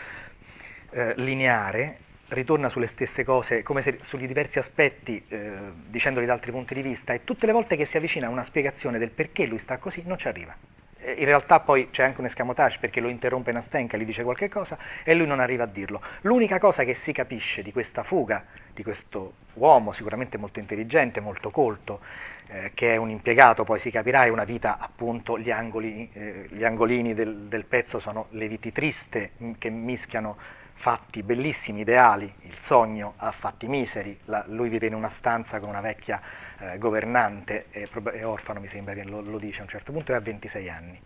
eh, 0.91 1.15
lineare, 1.15 1.97
ritorna 2.27 2.69
sulle 2.69 2.91
stesse 2.93 3.23
cose, 3.23 3.63
come 3.63 3.81
se 3.81 4.01
sugli 4.05 4.27
diversi 4.27 4.59
aspetti, 4.59 5.25
eh, 5.29 5.51
dicendoli 5.87 6.27
da 6.27 6.33
altri 6.33 6.51
punti 6.51 6.75
di 6.75 6.83
vista, 6.83 7.13
e 7.13 7.23
tutte 7.23 7.47
le 7.47 7.53
volte 7.53 7.75
che 7.75 7.87
si 7.87 7.97
avvicina 7.97 8.27
a 8.27 8.29
una 8.29 8.45
spiegazione 8.45 8.99
del 8.99 9.09
perché 9.09 9.47
lui 9.47 9.59
sta 9.63 9.79
così 9.79 10.03
non 10.05 10.19
ci 10.19 10.27
arriva. 10.27 10.55
Eh, 10.99 11.13
in 11.17 11.25
realtà 11.25 11.59
poi 11.59 11.89
c'è 11.91 12.03
anche 12.03 12.19
un 12.19 12.27
escamotage 12.27 12.77
perché 12.79 12.99
lo 12.99 13.07
interrompe 13.07 13.51
Nastenka, 13.51 13.97
gli 13.97 14.05
dice 14.05 14.23
qualche 14.23 14.49
cosa 14.49 14.77
e 15.03 15.13
lui 15.13 15.27
non 15.27 15.39
arriva 15.39 15.63
a 15.63 15.67
dirlo. 15.67 16.01
L'unica 16.21 16.59
cosa 16.59 16.83
che 16.83 16.97
si 17.03 17.11
capisce 17.11 17.61
di 17.61 17.71
questa 17.71 18.03
fuga, 18.03 18.43
di 18.73 18.83
questo 18.83 19.33
uomo 19.53 19.93
sicuramente 19.93 20.37
molto 20.37 20.59
intelligente, 20.59 21.19
molto 21.19 21.49
colto, 21.49 21.99
eh, 22.47 22.71
che 22.73 22.93
è 22.93 22.97
un 22.97 23.09
impiegato, 23.09 23.63
poi 23.63 23.79
si 23.81 23.91
capirà, 23.91 24.25
è 24.25 24.29
una 24.29 24.43
vita 24.43 24.77
appunto, 24.79 25.37
gli, 25.37 25.51
angoli, 25.51 26.09
eh, 26.13 26.47
gli 26.49 26.63
angolini 26.63 27.13
del, 27.13 27.47
del, 27.47 27.65
pezzo 27.65 27.99
sono 27.99 28.27
le 28.31 28.47
viti 28.47 28.71
triste 28.71 29.31
che 29.57 29.69
mischiano 29.69 30.37
fatti 30.77 31.23
bellissimi, 31.23 31.81
ideali, 31.81 32.31
il 32.41 32.55
sogno 32.65 33.13
a 33.17 33.31
fatti 33.31 33.67
miseri, 33.67 34.17
la, 34.25 34.43
lui 34.47 34.69
vive 34.69 34.87
in 34.87 34.93
una 34.93 35.11
stanza 35.17 35.59
con 35.59 35.69
una 35.69 35.81
vecchia 35.81 36.21
eh, 36.59 36.77
governante, 36.77 37.65
è, 37.69 37.87
è, 37.87 38.25
orfano 38.25 38.59
mi 38.59 38.69
sembra 38.69 38.93
che 38.93 39.03
lo, 39.03 39.21
lo, 39.21 39.37
dice 39.37 39.59
a 39.59 39.63
un 39.63 39.69
certo 39.69 39.91
punto, 39.91 40.11
e 40.11 40.15
ha 40.15 40.19
26 40.19 40.69
anni. 40.69 40.99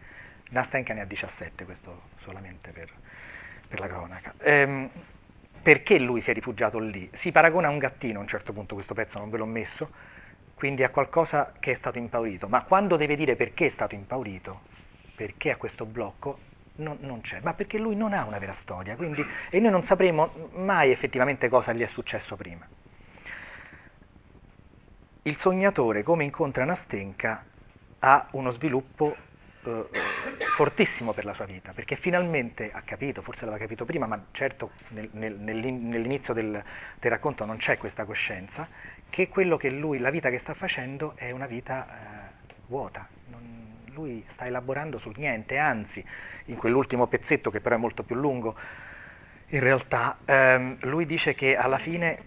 Nastenka 0.49 0.93
ne 0.93 1.01
ha 1.01 1.05
17, 1.05 1.65
questo 1.65 2.01
solamente 2.23 2.71
per, 2.71 2.89
per 3.67 3.79
la 3.79 3.87
cronaca. 3.87 4.33
Ehm, 4.39 4.89
perché 5.61 5.99
lui 5.99 6.21
si 6.21 6.31
è 6.31 6.33
rifugiato 6.33 6.79
lì? 6.79 7.09
Si 7.19 7.31
paragona 7.31 7.67
a 7.67 7.71
un 7.71 7.77
gattino 7.77 8.19
a 8.19 8.21
un 8.21 8.27
certo 8.27 8.51
punto, 8.51 8.73
questo 8.73 8.93
pezzo 8.93 9.19
non 9.19 9.29
ve 9.29 9.37
l'ho 9.37 9.45
messo, 9.45 9.91
quindi 10.55 10.83
a 10.83 10.89
qualcosa 10.89 11.53
che 11.59 11.71
è 11.71 11.75
stato 11.77 11.97
impaurito, 11.97 12.47
ma 12.47 12.63
quando 12.63 12.97
deve 12.97 13.15
dire 13.15 13.35
perché 13.35 13.67
è 13.67 13.71
stato 13.73 13.95
impaurito, 13.95 14.61
perché 15.15 15.51
ha 15.51 15.57
questo 15.57 15.85
blocco, 15.85 16.39
non, 16.81 16.97
non, 17.01 17.21
c'è, 17.21 17.39
ma 17.41 17.53
perché 17.53 17.77
lui 17.77 17.95
non 17.95 18.13
ha 18.13 18.25
una 18.25 18.39
vera 18.39 18.55
storia, 18.61 18.95
quindi, 18.95 19.25
e 19.49 19.59
noi 19.59 19.71
non 19.71 19.85
sapremo 19.85 20.49
mai 20.55 20.91
effettivamente 20.91 21.47
cosa 21.49 21.71
gli 21.73 21.81
è 21.81 21.89
successo 21.93 22.35
prima. 22.35 22.67
Il 25.23 25.37
sognatore, 25.41 26.03
come 26.03 26.23
incontra 26.23 26.65
Nastenka, 26.65 27.45
ha 27.99 28.27
uno 28.31 28.51
sviluppo 28.53 29.15
eh, 29.63 29.85
fortissimo 30.55 31.13
per 31.13 31.25
la 31.25 31.33
sua 31.33 31.45
vita, 31.45 31.71
perché 31.73 31.95
finalmente 31.97 32.71
ha 32.71 32.81
capito, 32.81 33.21
forse 33.21 33.41
l'aveva 33.41 33.59
capito 33.59 33.85
prima, 33.85 34.07
ma 34.07 34.25
certo 34.31 34.71
nel, 34.89 35.09
nel, 35.13 35.37
nell'inizio 35.37 36.33
del, 36.33 36.51
del, 36.99 37.11
racconto 37.11 37.45
non 37.45 37.57
c'è 37.57 37.77
questa 37.77 38.05
coscienza, 38.05 38.67
che 39.09 39.27
quello 39.29 39.57
che 39.57 39.69
lui, 39.69 39.99
la 39.99 40.09
vita 40.09 40.29
che 40.29 40.39
sta 40.39 40.55
facendo 40.55 41.13
è 41.15 41.29
una 41.29 41.45
vita 41.45 41.85
eh, 41.85 42.49
vuota, 42.67 43.07
non, 43.27 43.60
lui 43.93 44.25
sta 44.33 44.45
elaborando 44.45 44.97
sul 44.99 45.13
niente, 45.17 45.57
anzi 45.57 46.03
in 46.45 46.55
quell'ultimo 46.55 47.07
pezzetto 47.07 47.49
che 47.49 47.61
però 47.61 47.75
è 47.75 47.79
molto 47.79 48.03
più 48.03 48.15
lungo, 48.15 48.55
in 49.53 49.59
realtà 49.59 50.19
ehm, 50.25 50.77
lui 50.81 51.05
dice 51.05 51.33
che 51.35 51.55
alla 51.55 51.77
fine 51.79 52.23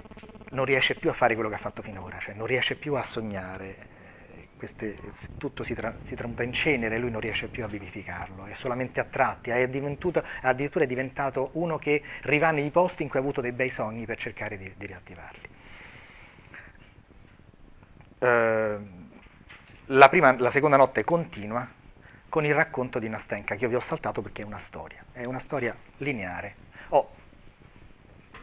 non 0.51 0.65
riesce 0.65 0.95
più 0.95 1.11
a 1.11 1.15
fare 1.15 1.35
quello 1.35 1.49
che 1.49 1.57
ha 1.57 1.59
fatto 1.59 1.83
finora, 1.83 2.19
cioè 2.21 2.35
non 2.35 2.47
riesce 2.47 2.77
più 2.77 2.95
a 2.95 3.07
sognare, 3.11 3.77
eh, 4.35 4.49
queste, 4.57 4.99
tutto 5.37 5.65
si, 5.65 5.75
tra, 5.75 5.97
si 6.07 6.15
tromba 6.15 6.43
in 6.43 6.53
cenere, 6.53 6.99
lui 6.99 7.11
non 7.11 7.21
riesce 7.21 7.49
più 7.49 7.65
a 7.65 7.67
vivificarlo, 7.67 8.45
è 8.47 8.55
solamente 8.59 9.01
a 9.01 9.05
tratti, 9.05 9.51
è 9.51 9.63
addirittura 10.43 10.85
è 10.85 10.89
diventato 10.89 11.51
uno 11.55 11.79
che 11.79 12.03
rivà 12.23 12.51
nei 12.51 12.71
posti 12.71 13.03
in 13.03 13.09
cui 13.09 13.19
ha 13.19 13.23
avuto 13.23 13.41
dei 13.41 13.53
bei 13.53 13.71
sogni 13.71 14.05
per 14.05 14.19
cercare 14.19 14.57
di, 14.59 14.73
di 14.77 14.87
riattivarli. 14.87 15.49
Eh, 18.19 19.04
la, 19.87 20.09
prima, 20.09 20.35
la 20.39 20.51
seconda 20.51 20.77
notte 20.77 21.05
continua 21.05 21.67
con 22.29 22.45
il 22.45 22.55
racconto 22.55 22.99
di 22.99 23.09
Nastenka, 23.09 23.55
che 23.55 23.63
io 23.63 23.69
vi 23.69 23.77
ho 23.77 23.83
saltato 23.89 24.23
perché 24.23 24.43
è 24.43 24.45
una 24.45 24.61
storia, 24.67 25.05
è 25.13 25.25
una 25.25 25.41
storia 25.45 25.75
lineare. 25.99 26.55
Oh, 26.89 27.11
eh, 28.33 28.39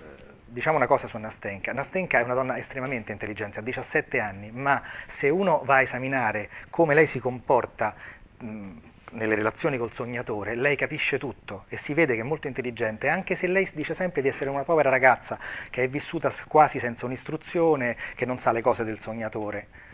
diciamo 0.45 0.77
una 0.77 0.87
cosa 0.87 1.07
su 1.07 1.17
Nastenka. 1.17 1.73
Nastenka 1.73 2.19
è 2.19 2.23
una 2.23 2.33
donna 2.33 2.57
estremamente 2.57 3.11
intelligente, 3.11 3.59
ha 3.59 3.61
17 3.61 4.19
anni, 4.19 4.51
ma 4.51 4.81
se 5.19 5.29
uno 5.29 5.61
va 5.65 5.75
a 5.77 5.81
esaminare 5.81 6.49
come 6.69 6.93
lei 6.93 7.07
si 7.07 7.19
comporta 7.19 7.93
mh, 8.37 8.69
nelle 9.11 9.35
relazioni 9.35 9.77
col 9.77 9.91
sognatore, 9.93 10.55
lei 10.55 10.75
capisce 10.75 11.17
tutto 11.17 11.65
e 11.67 11.79
si 11.83 11.93
vede 11.93 12.15
che 12.15 12.21
è 12.21 12.23
molto 12.23 12.47
intelligente, 12.47 13.09
anche 13.09 13.35
se 13.37 13.47
lei 13.47 13.69
dice 13.73 13.95
sempre 13.95 14.21
di 14.21 14.29
essere 14.29 14.49
una 14.49 14.63
povera 14.63 14.89
ragazza 14.89 15.37
che 15.69 15.83
è 15.83 15.89
vissuta 15.89 16.33
quasi 16.47 16.79
senza 16.79 17.05
un'istruzione, 17.05 17.97
che 18.15 18.25
non 18.25 18.39
sa 18.39 18.51
le 18.51 18.61
cose 18.61 18.83
del 18.83 18.99
sognatore. 19.01 19.89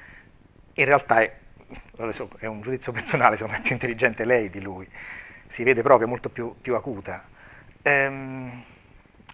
In 0.77 0.85
realtà 0.85 1.21
è 1.21 1.45
è 2.37 2.45
un 2.45 2.61
giudizio 2.61 2.91
personale, 2.91 3.37
secondo 3.37 3.57
è 3.57 3.61
più 3.61 3.71
intelligente 3.71 4.23
lei 4.23 4.49
di 4.49 4.61
lui, 4.61 4.87
si 5.53 5.63
vede 5.63 5.81
proprio 5.81 6.07
molto 6.07 6.29
più, 6.29 6.55
più 6.61 6.75
acuta. 6.75 7.25
Ehm, 7.81 8.63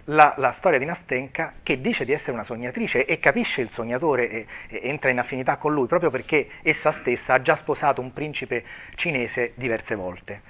la, 0.06 0.34
la, 0.38 0.56
storia 0.58 0.80
di 0.80 0.86
Nastenka 0.86 1.54
che 1.64 1.80
dice 1.80 2.04
di 2.04 2.12
essere 2.12 2.34
una 2.34 2.44
sognatrice 2.44 3.06
e 3.06 3.20
capisce 3.20 3.62
il 3.62 3.70
sognatore 3.74 4.30
e, 4.30 4.46
e, 4.68 4.82
entra 4.84 5.10
in 5.10 5.20
affinità 5.20 5.56
con 5.56 5.74
lui 5.74 5.88
proprio 5.88 6.10
perché 6.10 6.50
essa 6.62 6.94
stessa 7.00 7.36
ha 7.36 7.42
già 7.42 7.58
sposato 7.62 8.02
un 8.02 8.12
principe 8.12 8.64
cinese 8.96 9.54
diverse 9.56 9.96
volte. 9.96 10.42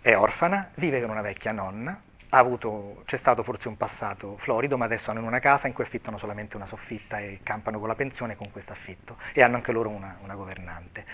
È 0.00 0.14
orfana, 0.14 0.70
vive 0.76 1.00
con 1.00 1.10
una 1.10 1.22
vecchia 1.22 1.50
nonna, 1.50 2.00
avuto, 2.38 3.02
c'è 3.06 3.18
stato 3.18 3.42
forse 3.42 3.68
un 3.68 3.76
passato 3.76 4.36
florido, 4.38 4.76
ma 4.76 4.84
adesso 4.84 5.10
hanno 5.10 5.24
una 5.24 5.40
casa 5.40 5.66
in 5.66 5.72
cui 5.72 5.84
affittano 5.84 6.18
solamente 6.18 6.56
una 6.56 6.66
soffitta 6.66 7.18
e 7.18 7.40
campano 7.42 7.78
con 7.78 7.88
la 7.88 7.94
pensione 7.94 8.36
con 8.36 8.50
questo 8.50 8.72
affitto 8.72 9.16
e 9.32 9.42
hanno 9.42 9.56
anche 9.56 9.72
loro 9.72 9.88
una, 9.88 10.16
una 10.22 10.34
governante. 10.34 11.04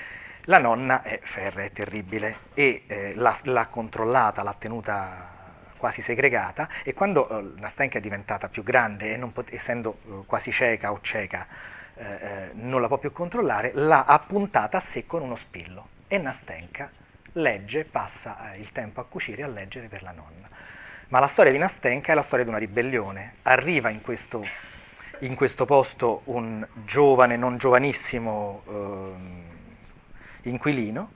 La 0.46 0.58
nonna 0.58 1.02
è 1.02 1.20
ferrea, 1.22 1.66
è 1.66 1.72
terribile 1.72 2.36
e 2.54 2.82
eh, 2.86 3.14
l'ha, 3.14 3.38
l'ha 3.42 3.66
controllata, 3.66 4.42
l'ha 4.42 4.56
tenuta 4.58 5.40
quasi 5.76 6.02
segregata 6.02 6.68
e 6.84 6.94
quando 6.94 7.28
eh, 7.28 7.60
Nastenka 7.60 7.98
è 7.98 8.00
diventata 8.00 8.48
più 8.48 8.62
grande 8.62 9.14
e 9.14 9.18
pot- 9.32 9.52
essendo 9.52 9.98
eh, 10.04 10.10
quasi 10.26 10.52
cieca 10.52 10.92
o 10.92 11.00
cieca 11.02 11.46
eh, 11.94 12.04
eh, 12.04 12.50
non 12.54 12.80
la 12.80 12.88
può 12.88 12.98
più 12.98 13.12
controllare, 13.12 13.72
l'ha 13.74 14.04
appuntata 14.04 14.78
a 14.78 14.82
sé 14.92 15.06
con 15.06 15.22
uno 15.22 15.36
spillo 15.36 15.88
e 16.08 16.18
Nastenka 16.18 16.90
legge, 17.32 17.84
passa 17.84 18.52
eh, 18.52 18.58
il 18.58 18.70
tempo 18.72 19.00
a 19.00 19.04
cucire 19.04 19.42
e 19.42 19.44
a 19.44 19.48
leggere 19.48 19.88
per 19.88 20.02
la 20.02 20.12
nonna. 20.12 20.48
Ma 21.12 21.18
la 21.18 21.28
storia 21.32 21.52
di 21.52 21.58
Nastenka 21.58 22.12
è 22.12 22.14
la 22.14 22.24
storia 22.24 22.42
di 22.42 22.50
una 22.50 22.58
ribellione. 22.58 23.34
Arriva 23.42 23.90
in 23.90 24.00
questo, 24.00 24.42
in 25.18 25.34
questo 25.34 25.66
posto 25.66 26.22
un 26.24 26.66
giovane, 26.86 27.36
non 27.36 27.58
giovanissimo 27.58 28.62
ehm, 28.66 29.42
inquilino 30.44 31.10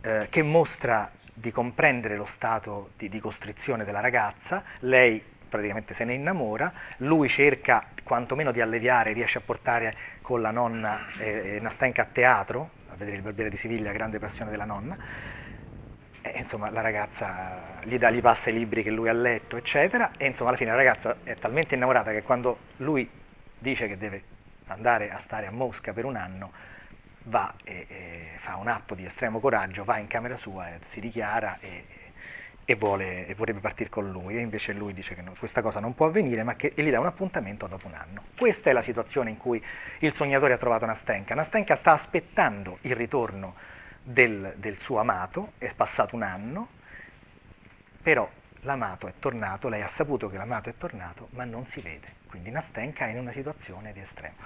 eh, 0.00 0.28
che 0.30 0.40
mostra 0.40 1.10
di 1.34 1.52
comprendere 1.52 2.16
lo 2.16 2.26
stato 2.36 2.92
di, 2.96 3.10
di 3.10 3.20
costrizione 3.20 3.84
della 3.84 4.00
ragazza, 4.00 4.62
lei 4.78 5.22
praticamente 5.46 5.94
se 5.96 6.04
ne 6.04 6.14
innamora, 6.14 6.72
lui 6.98 7.28
cerca 7.28 7.84
quantomeno 8.04 8.50
di 8.50 8.62
alleviare, 8.62 9.12
riesce 9.12 9.36
a 9.36 9.42
portare 9.44 9.94
con 10.22 10.40
la 10.40 10.50
nonna 10.50 11.00
eh, 11.18 11.58
Nastenka 11.60 12.00
a 12.00 12.08
teatro, 12.10 12.70
a 12.88 12.94
vedere 12.96 13.18
il 13.18 13.22
Barbiere 13.22 13.50
di 13.50 13.58
Siviglia, 13.58 13.92
grande 13.92 14.18
passione 14.18 14.50
della 14.50 14.64
nonna, 14.64 14.96
e, 16.22 16.38
insomma 16.38 16.70
la 16.70 16.80
ragazza 16.80 17.80
gli, 17.82 17.98
dà, 17.98 18.10
gli 18.10 18.20
passa 18.20 18.50
i 18.50 18.52
libri 18.52 18.82
che 18.82 18.90
lui 18.90 19.08
ha 19.08 19.12
letto, 19.12 19.56
eccetera, 19.56 20.12
e 20.16 20.26
insomma 20.26 20.50
alla 20.50 20.58
fine 20.58 20.70
la 20.70 20.76
ragazza 20.76 21.16
è 21.24 21.36
talmente 21.36 21.74
innamorata 21.74 22.10
che 22.10 22.22
quando 22.22 22.58
lui 22.78 23.08
dice 23.58 23.88
che 23.88 23.96
deve 23.96 24.22
andare 24.66 25.10
a 25.10 25.20
stare 25.24 25.46
a 25.46 25.50
Mosca 25.50 25.92
per 25.92 26.04
un 26.04 26.16
anno, 26.16 26.52
va 27.24 27.54
e, 27.64 27.86
e, 27.88 28.28
fa 28.40 28.56
un 28.56 28.68
atto 28.68 28.94
di 28.94 29.04
estremo 29.04 29.40
coraggio, 29.40 29.84
va 29.84 29.98
in 29.98 30.06
camera 30.06 30.36
sua, 30.38 30.68
e 30.68 30.80
si 30.92 31.00
dichiara 31.00 31.58
e, 31.60 31.84
e, 32.64 32.74
vuole, 32.74 33.26
e 33.26 33.34
vorrebbe 33.34 33.60
partire 33.60 33.88
con 33.88 34.10
lui, 34.10 34.36
e 34.36 34.40
invece 34.40 34.72
lui 34.72 34.92
dice 34.92 35.14
che 35.14 35.22
no, 35.22 35.34
questa 35.38 35.62
cosa 35.62 35.80
non 35.80 35.94
può 35.94 36.06
avvenire, 36.06 36.42
ma 36.42 36.54
che 36.54 36.72
gli 36.74 36.90
dà 36.90 37.00
un 37.00 37.06
appuntamento 37.06 37.66
dopo 37.66 37.86
un 37.86 37.94
anno. 37.94 38.22
Questa 38.36 38.70
è 38.70 38.72
la 38.72 38.82
situazione 38.82 39.30
in 39.30 39.36
cui 39.36 39.62
il 40.00 40.12
sognatore 40.16 40.54
ha 40.54 40.58
trovato 40.58 40.86
Nastenka. 40.86 41.34
Nastenka 41.34 41.76
sta 41.78 41.92
aspettando 41.92 42.78
il 42.82 42.94
ritorno 42.94 43.54
del, 44.12 44.54
del 44.56 44.78
suo 44.80 44.98
amato, 44.98 45.52
è 45.58 45.72
passato 45.74 46.16
un 46.16 46.22
anno, 46.22 46.68
però 48.02 48.28
l'amato 48.60 49.06
è 49.06 49.12
tornato, 49.18 49.68
lei 49.68 49.82
ha 49.82 49.90
saputo 49.96 50.30
che 50.30 50.38
l'amato 50.38 50.70
è 50.70 50.74
tornato, 50.78 51.28
ma 51.32 51.44
non 51.44 51.66
si 51.72 51.80
vede. 51.80 52.16
Quindi 52.28 52.50
Nastenka 52.50 53.06
è 53.06 53.10
in 53.10 53.18
una 53.18 53.32
situazione 53.32 53.92
di 53.92 54.00
estremo. 54.00 54.36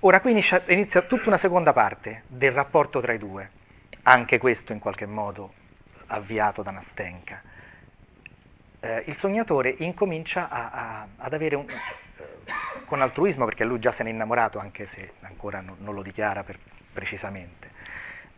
Ora 0.00 0.20
qui 0.20 0.30
inizia, 0.30 0.62
inizia 0.68 1.02
tutta 1.02 1.28
una 1.28 1.38
seconda 1.38 1.72
parte 1.72 2.22
del 2.28 2.52
rapporto 2.52 3.00
tra 3.00 3.12
i 3.12 3.18
due, 3.18 3.50
anche 4.02 4.38
questo 4.38 4.72
in 4.72 4.78
qualche 4.78 5.06
modo 5.06 5.52
avviato 6.06 6.62
da 6.62 6.70
Nastenka. 6.70 7.42
Eh, 8.80 9.02
il 9.06 9.16
sognatore 9.18 9.74
incomincia 9.78 10.48
a, 10.48 10.70
a, 10.70 11.06
ad 11.16 11.32
avere 11.32 11.56
un, 11.56 11.68
eh, 11.68 12.84
con 12.84 13.02
altruismo, 13.02 13.44
perché 13.44 13.64
lui 13.64 13.80
già 13.80 13.92
se 13.94 14.04
n'è 14.04 14.10
innamorato, 14.10 14.60
anche 14.60 14.88
se 14.94 15.14
ancora 15.22 15.60
non, 15.60 15.78
non 15.80 15.94
lo 15.94 16.02
dichiara 16.02 16.44
per, 16.44 16.56
precisamente, 16.92 17.77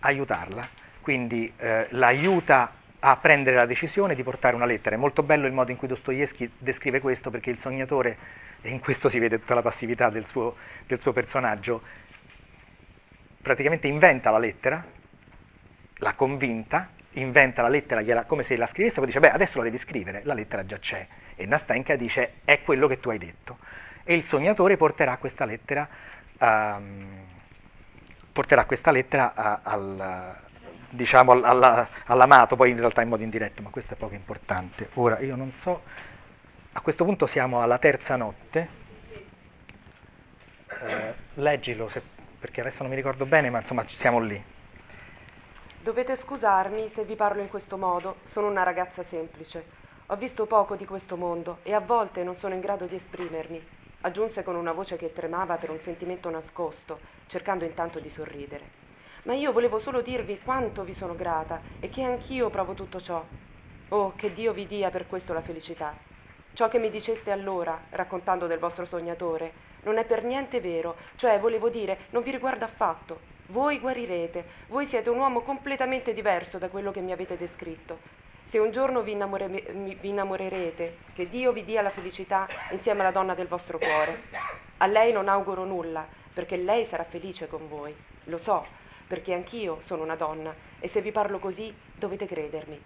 aiutarla, 0.00 0.69
quindi 1.00 1.52
eh, 1.57 1.87
l'aiuta 1.90 2.73
a 3.02 3.16
prendere 3.16 3.57
la 3.57 3.66
decisione 3.66 4.14
di 4.14 4.23
portare 4.23 4.54
una 4.54 4.66
lettera. 4.66 4.95
È 4.95 4.99
molto 4.99 5.23
bello 5.23 5.47
il 5.47 5.52
modo 5.52 5.71
in 5.71 5.76
cui 5.76 5.88
Dostoevsky 5.88 6.50
descrive 6.59 7.00
questo, 7.00 7.30
perché 7.30 7.50
il 7.50 7.59
sognatore 7.62 8.16
e 8.62 8.69
in 8.69 8.80
questo 8.80 9.09
si 9.09 9.19
vede 9.19 9.38
tutta 9.38 9.54
la 9.54 9.62
passività 9.62 10.11
del 10.11 10.26
suo, 10.30 10.57
del 10.87 11.00
suo 11.00 11.12
personaggio, 11.12 11.82
praticamente 13.41 13.86
inventa 13.86 14.30
la 14.30 14.39
lettera, 14.39 14.84
l'ha 15.97 16.15
convinta, 16.15 16.91
inventa 17.13 17.63
la 17.63 17.69
lettera 17.69 18.25
come 18.25 18.45
se 18.45 18.56
la 18.56 18.69
scrivesse, 18.69 18.97
poi 18.97 19.06
dice, 19.06 19.21
beh, 19.21 19.30
adesso 19.30 19.58
la 19.58 19.65
devi 19.65 19.78
scrivere, 19.78 20.21
la 20.25 20.34
lettera 20.34 20.65
già 20.67 20.78
c'è. 20.78 21.06
E 21.36 21.47
Nastenka 21.47 21.97
dice, 21.97 22.34
è 22.45 22.60
quello 22.63 22.86
che 22.86 23.00
tu 23.00 23.08
hai 23.08 23.19
detto. 23.19 23.58
E 24.04 24.15
il 24.15 24.25
sognatore 24.28 24.76
porterà 24.76 25.17
questa 25.17 25.47
lettera, 25.47 25.89
um, 26.39 27.28
porterà 28.41 28.65
questa 28.65 28.91
lettera 28.91 29.35
a, 29.35 29.61
al, 29.63 30.35
diciamo, 30.89 31.33
alla, 31.33 31.87
all'amato, 32.07 32.57
poi 32.57 32.71
in 32.71 32.79
realtà 32.79 33.03
in 33.03 33.09
modo 33.11 33.23
indiretto, 33.23 33.61
ma 33.61 33.69
questo 33.69 33.93
è 33.93 33.97
poco 33.99 34.15
importante. 34.15 34.89
Ora, 34.95 35.19
io 35.19 35.37
non 35.37 35.53
so 35.61 35.83
a 36.73 36.81
questo 36.81 37.05
punto 37.05 37.26
siamo 37.26 37.61
alla 37.61 37.76
terza 37.76 38.17
notte. 38.17 38.69
Eh, 40.69 41.15
leggilo, 41.35 41.91
se, 41.91 42.00
perché 42.39 42.63
adesso 42.63 42.79
non 42.79 42.89
mi 42.89 42.97
ricordo 42.97 43.26
bene, 43.26 43.50
ma 43.50 43.61
insomma 43.61 43.85
siamo 43.99 44.21
lì. 44.21 44.43
Dovete 45.83 46.19
scusarmi 46.23 46.93
se 46.95 47.05
vi 47.05 47.17
parlo 47.17 47.43
in 47.43 47.49
questo 47.50 47.76
modo, 47.76 48.21
sono 48.33 48.49
una 48.49 48.63
ragazza 48.63 49.05
semplice. 49.11 49.65
Ho 50.07 50.17
visto 50.17 50.47
poco 50.47 50.76
di 50.76 50.87
questo 50.87 51.19
mondo 51.19 51.59
e 51.63 51.75
a 51.75 51.81
volte 51.81 52.25
non 52.25 52.37
sono 52.39 52.55
in 52.55 52.61
grado 52.61 52.87
di 52.87 52.97
esprimermi, 52.97 53.63
aggiunse 54.02 54.43
con 54.43 54.56
una 54.56 54.73
voce 54.73 54.97
che 54.97 55.13
tremava 55.13 55.56
per 55.56 55.71
un 55.71 55.78
sentimento 55.84 56.30
nascosto, 56.30 57.00
cercando 57.26 57.65
intanto 57.65 57.99
di 57.99 58.10
sorridere. 58.15 58.89
Ma 59.25 59.34
io 59.34 59.52
volevo 59.52 59.80
solo 59.80 60.00
dirvi 60.00 60.41
quanto 60.43 60.82
vi 60.82 60.95
sono 60.97 61.15
grata 61.15 61.60
e 61.80 61.91
che 61.91 62.02
anch'io 62.02 62.49
provo 62.49 62.75
tutto 62.75 63.00
ciò. 63.02 63.23
Oh, 63.89 64.15
che 64.17 64.32
Dio 64.32 64.52
vi 64.52 64.67
dia 64.67 64.91
per 64.91 65.06
questo 65.06 65.32
la 65.32 65.43
felicità. 65.43 65.95
Ciò 66.54 66.69
che 66.69 66.78
mi 66.78 66.91
diceste 66.91 67.30
allora, 67.30 67.78
raccontando 67.91 68.47
del 68.47 68.58
vostro 68.58 68.86
sognatore, 68.86 69.52
non 69.82 69.99
è 69.99 70.04
per 70.04 70.25
niente 70.25 70.60
vero, 70.60 70.97
cioè 71.17 71.39
volevo 71.39 71.69
dire, 71.69 71.99
non 72.10 72.23
vi 72.23 72.30
riguarda 72.30 72.65
affatto. 72.65 73.21
Voi 73.47 73.78
guarirete, 73.78 74.45
voi 74.69 74.86
siete 74.89 75.10
un 75.10 75.19
uomo 75.19 75.41
completamente 75.41 76.15
diverso 76.15 76.58
da 76.58 76.69
quello 76.69 76.91
che 76.93 77.00
mi 77.00 77.13
avete 77.13 77.36
descritto. 77.36 77.99
Se 78.50 78.58
un 78.58 78.73
giorno 78.73 79.02
vi, 79.02 79.13
innamore, 79.13 79.47
vi 79.49 80.08
innamorerete, 80.08 80.97
che 81.15 81.28
Dio 81.28 81.52
vi 81.52 81.65
dia 81.65 81.82
la 81.82 81.91
felicità 81.91 82.49
insieme 82.73 83.00
alla 83.00 83.13
donna 83.13 83.34
del 83.34 83.47
vostro 83.47 83.78
cuore. 83.78 84.23
A 84.78 84.86
lei 84.86 85.13
non 85.13 85.28
auguro 85.28 85.65
nulla, 85.65 86.04
perché 86.34 86.56
lei 86.56 86.86
sarà 86.91 87.04
felice 87.04 87.47
con 87.47 87.69
voi. 87.69 87.95
Lo 88.25 88.39
so, 88.39 88.67
perché 89.06 89.34
anch'io 89.34 89.82
sono 89.86 90.02
una 90.02 90.17
donna, 90.17 90.52
e 90.80 90.91
se 90.93 91.00
vi 91.00 91.13
parlo 91.13 91.39
così 91.39 91.73
dovete 91.95 92.26
credermi. 92.26 92.82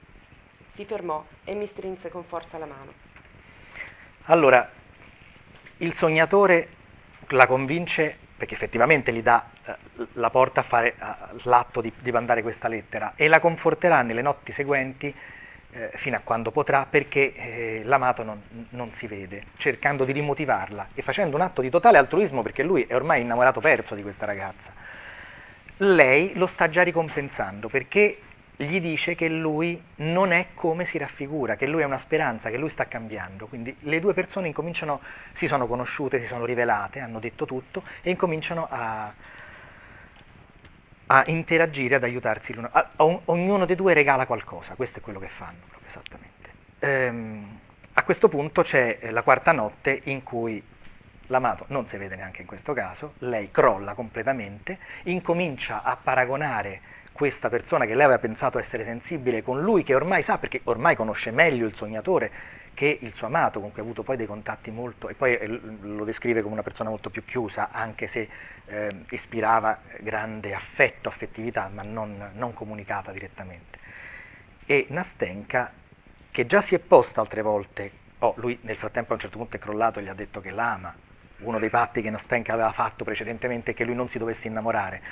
Si 0.74 0.84
fermò 0.84 1.24
e 1.44 1.54
mi 1.54 1.66
strinse 1.72 2.10
con 2.10 2.24
forza 2.24 2.58
la 2.58 2.66
mano. 2.66 2.92
Allora, 4.24 4.70
il 5.78 5.94
sognatore 5.96 6.68
la 7.28 7.46
convince, 7.46 8.18
perché 8.36 8.54
effettivamente 8.54 9.14
gli 9.14 9.22
dà 9.22 9.48
eh, 9.64 9.76
la 10.14 10.28
porta 10.28 10.60
a 10.60 10.64
fare 10.64 10.94
uh, 10.98 11.38
l'atto 11.44 11.80
di, 11.80 11.90
di, 12.00 12.12
mandare 12.12 12.42
questa 12.42 12.68
lettera, 12.68 13.14
e 13.16 13.28
la 13.28 13.40
conforterà 13.40 14.02
nelle 14.02 14.20
notti 14.20 14.52
seguenti 14.52 15.14
eh, 15.74 15.90
fino 15.96 16.16
a 16.16 16.20
quando 16.22 16.52
potrà, 16.52 16.86
perché 16.88 17.34
eh, 17.34 17.82
l'amato 17.84 18.22
non, 18.22 18.40
non, 18.70 18.92
si 18.98 19.08
vede, 19.08 19.42
cercando 19.56 20.04
di 20.04 20.12
rimotivarla 20.12 20.88
e 20.94 21.02
facendo 21.02 21.34
un 21.34 21.42
atto 21.42 21.60
di 21.60 21.70
totale 21.70 21.98
altruismo, 21.98 22.42
perché 22.42 22.62
lui 22.62 22.84
è 22.84 22.94
ormai 22.94 23.22
innamorato 23.22 23.60
perso 23.60 23.96
di 23.96 24.02
questa 24.02 24.24
ragazza. 24.24 24.72
Lei 25.78 26.32
lo 26.34 26.46
sta 26.54 26.68
già 26.68 26.82
ricompensando, 26.82 27.68
perché 27.68 28.18
gli 28.56 28.80
dice 28.80 29.16
che 29.16 29.28
lui 29.28 29.82
non 29.96 30.30
è 30.30 30.46
come 30.54 30.86
si 30.86 30.98
raffigura, 30.98 31.56
che 31.56 31.66
lui 31.66 31.82
è 31.82 31.84
una 31.84 32.00
speranza, 32.04 32.50
che 32.50 32.56
lui 32.56 32.70
sta 32.70 32.86
cambiando. 32.86 33.46
Quindi 33.46 33.74
le 33.80 33.98
due 33.98 34.14
persone 34.14 34.54
si 34.54 35.46
sono 35.48 35.66
conosciute, 35.66 36.20
si 36.20 36.26
sono 36.26 36.44
rivelate, 36.44 37.00
hanno 37.00 37.18
detto 37.18 37.46
tutto 37.46 37.82
e 38.02 38.10
incominciano 38.10 38.68
a, 38.70 39.12
a 41.06 41.24
interagire, 41.26 41.96
ad 41.96 42.02
aiutarsi 42.02 42.52
l'uno. 42.52 42.68
A, 42.70 42.90
a, 42.96 43.20
ognuno 43.26 43.66
dei 43.66 43.76
due 43.76 43.94
regala 43.94 44.26
qualcosa, 44.26 44.74
questo 44.74 44.98
è 44.98 45.02
quello 45.02 45.18
che 45.18 45.28
fanno 45.36 45.60
proprio 45.68 45.90
esattamente. 45.90 46.50
Ehm, 46.80 47.58
a 47.94 48.02
questo 48.02 48.28
punto 48.28 48.62
c'è 48.62 49.10
la 49.10 49.22
quarta 49.22 49.52
notte 49.52 50.00
in 50.04 50.22
cui 50.22 50.62
l'amato 51.28 51.64
non 51.68 51.86
si 51.88 51.96
vede 51.96 52.16
neanche 52.16 52.42
in 52.42 52.46
questo 52.46 52.72
caso, 52.72 53.14
lei 53.18 53.50
crolla 53.50 53.94
completamente, 53.94 54.78
incomincia 55.04 55.82
a 55.82 55.96
paragonare 55.96 56.80
questa 57.14 57.48
persona 57.48 57.86
che 57.86 57.94
lei 57.94 58.04
aveva 58.04 58.18
pensato 58.18 58.58
essere 58.58 58.84
sensibile 58.84 59.42
con 59.42 59.62
lui, 59.62 59.84
che 59.84 59.94
ormai 59.94 60.24
sa, 60.24 60.38
perché 60.38 60.60
ormai 60.64 60.96
conosce 60.96 61.30
meglio 61.30 61.64
il 61.64 61.74
sognatore 61.76 62.30
che 62.74 62.98
il 63.00 63.14
suo 63.14 63.28
amato, 63.28 63.60
con 63.60 63.70
cui 63.70 63.80
ha 63.80 63.84
avuto 63.84 64.02
poi 64.02 64.16
dei 64.16 64.26
contatti 64.26 64.72
molto, 64.72 65.08
e 65.08 65.14
poi 65.14 65.36
eh, 65.36 65.46
lo 65.46 66.02
descrive 66.04 66.42
come 66.42 66.54
una 66.54 66.64
persona 66.64 66.90
molto 66.90 67.10
più 67.10 67.24
chiusa, 67.24 67.68
anche 67.70 68.08
se 68.08 68.28
eh, 68.66 68.90
ispirava 69.10 69.78
grande 70.00 70.52
affetto, 70.52 71.08
affettività, 71.08 71.70
ma 71.72 71.82
non, 71.82 72.32
non 72.34 72.52
comunicata 72.52 73.12
direttamente. 73.12 73.78
E 74.66 74.86
Nastenka, 74.88 75.70
che 76.32 76.46
già 76.46 76.64
si 76.64 76.74
è 76.74 76.80
posta 76.80 77.20
altre 77.20 77.42
volte 77.42 78.02
Oh, 78.24 78.32
lui 78.36 78.58
nel 78.62 78.76
frattempo 78.76 79.12
a 79.12 79.16
un 79.16 79.20
certo 79.20 79.36
punto 79.36 79.56
è 79.56 79.58
crollato 79.58 79.98
e 79.98 80.02
gli 80.02 80.08
ha 80.08 80.14
detto 80.14 80.40
che 80.40 80.50
l'ama, 80.50 80.94
uno 81.40 81.58
dei 81.58 81.68
patti 81.68 82.00
che 82.00 82.08
Nastenka 82.08 82.54
aveva 82.54 82.72
fatto 82.72 83.04
precedentemente 83.04 83.72
è 83.72 83.74
che 83.74 83.84
lui 83.84 83.94
non 83.94 84.08
si 84.08 84.16
dovesse 84.16 84.46
innamorare. 84.46 85.02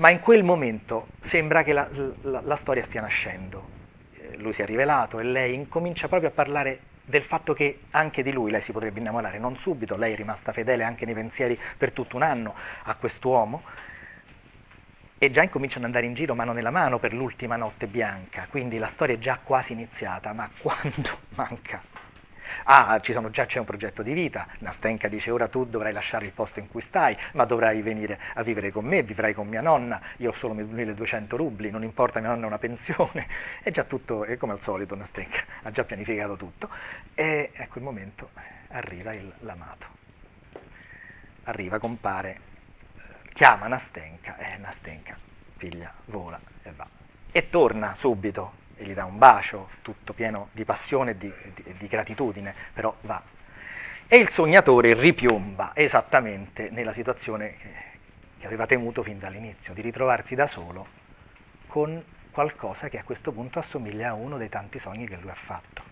Ma 0.00 0.08
in 0.08 0.20
quel 0.20 0.42
momento 0.42 1.08
sembra 1.28 1.62
che 1.62 1.74
la, 1.74 1.86
la, 2.22 2.40
la 2.42 2.58
storia 2.62 2.86
stia 2.86 3.02
nascendo. 3.02 3.68
Eh, 4.14 4.38
lui 4.38 4.54
si 4.54 4.62
è 4.62 4.64
rivelato 4.64 5.20
e 5.20 5.24
lei 5.24 5.54
incomincia 5.54 6.08
proprio 6.08 6.30
a 6.30 6.32
parlare 6.32 6.80
del 7.04 7.22
fatto 7.24 7.52
che 7.52 7.80
anche 7.90 8.22
di 8.22 8.32
lui 8.32 8.50
lei 8.50 8.62
si 8.62 8.72
potrebbe 8.72 8.98
innamorare, 8.98 9.38
non 9.38 9.56
subito, 9.56 9.96
lei 9.96 10.14
è 10.14 10.16
rimasta 10.16 10.52
fedele 10.52 10.84
anche 10.84 11.04
nei 11.04 11.12
pensieri 11.12 11.58
per 11.76 11.92
tutto 11.92 12.16
un 12.16 12.22
anno 12.22 12.54
a 12.84 12.94
quest'uomo, 12.94 13.62
e 15.18 15.30
già 15.30 15.42
incominciano 15.42 15.80
ad 15.80 15.86
andare 15.86 16.06
in 16.06 16.14
giro 16.14 16.34
mano 16.34 16.52
nella 16.52 16.70
mano 16.70 16.98
per 16.98 17.12
l'ultima 17.12 17.56
notte 17.56 17.86
bianca, 17.86 18.46
quindi 18.48 18.78
la 18.78 18.90
storia 18.94 19.16
è 19.16 19.18
già 19.18 19.38
quasi 19.42 19.72
iniziata, 19.72 20.32
ma 20.32 20.48
quando 20.62 21.18
manca? 21.34 21.82
Ah, 22.64 23.00
già, 23.00 23.46
c'è 23.46 23.58
un 23.58 23.64
progetto 23.64 24.02
di 24.02 24.12
vita, 24.12 24.46
Nastenka 24.58 25.08
dice 25.08 25.30
ora 25.30 25.48
tu 25.48 25.64
dovrai 25.64 25.92
lasciare 25.92 26.26
il 26.26 26.32
posto 26.32 26.58
in 26.58 26.68
cui 26.68 26.82
stai, 26.88 27.16
ma 27.32 27.44
dovrai 27.44 27.80
venire 27.82 28.18
a 28.34 28.42
vivere 28.42 28.70
con 28.70 28.84
me, 28.84 29.02
vivrai 29.02 29.32
con 29.34 29.48
mia 29.48 29.60
nonna, 29.60 30.00
io 30.18 30.30
ho 30.30 30.34
solo 30.34 30.54
1200 30.54 31.36
rubli, 31.36 31.70
non 31.70 31.82
importa, 31.82 32.20
mia 32.20 32.28
nonna 32.28 32.44
ha 32.44 32.48
una 32.48 32.58
pensione, 32.58 33.26
è 33.62 33.70
già 33.72 33.84
tutto, 33.84 34.24
è 34.24 34.36
come 34.36 34.52
al 34.52 34.60
solito 34.62 34.94
Nastenka, 34.94 35.42
ha 35.62 35.70
già 35.70 35.84
pianificato 35.84 36.36
tutto, 36.36 36.68
e 37.14 37.50
ecco 37.54 37.78
il 37.78 37.84
momento, 37.84 38.30
arriva 38.68 39.12
il, 39.12 39.32
l'amato, 39.40 39.86
arriva, 41.44 41.78
compare, 41.78 42.38
chiama 43.32 43.68
Nastenka, 43.68 44.36
e 44.36 44.52
eh, 44.52 44.56
Nastenka, 44.58 45.16
figlia, 45.56 45.92
vola 46.06 46.38
e 46.62 46.72
va. 46.76 46.86
E 47.32 47.48
torna 47.48 47.94
subito 48.00 48.52
e 48.80 48.84
gli 48.84 48.94
dà 48.94 49.04
un 49.04 49.18
bacio, 49.18 49.68
tutto 49.82 50.14
pieno 50.14 50.48
di 50.52 50.64
passione 50.64 51.10
e 51.10 51.18
di, 51.18 51.32
di, 51.54 51.74
di 51.76 51.86
gratitudine, 51.86 52.54
però 52.72 52.94
va. 53.02 53.22
E 54.08 54.16
il 54.16 54.30
sognatore 54.32 54.94
ripiomba 54.94 55.72
esattamente 55.74 56.70
nella 56.70 56.94
situazione 56.94 57.56
che, 58.38 58.46
aveva 58.46 58.66
temuto 58.66 59.02
fin 59.02 59.18
dall'inizio, 59.18 59.74
di 59.74 59.82
ritrovarsi 59.82 60.34
da 60.34 60.48
solo 60.48 60.86
con 61.66 62.02
qualcosa 62.30 62.88
che 62.88 62.98
a 62.98 63.04
questo 63.04 63.32
punto 63.32 63.58
assomiglia 63.58 64.08
a 64.08 64.14
uno 64.14 64.38
dei 64.38 64.48
tanti 64.48 64.78
sogni 64.80 65.06
che 65.06 65.18
lui 65.20 65.28
ha 65.28 65.36
fatto. 65.44 65.82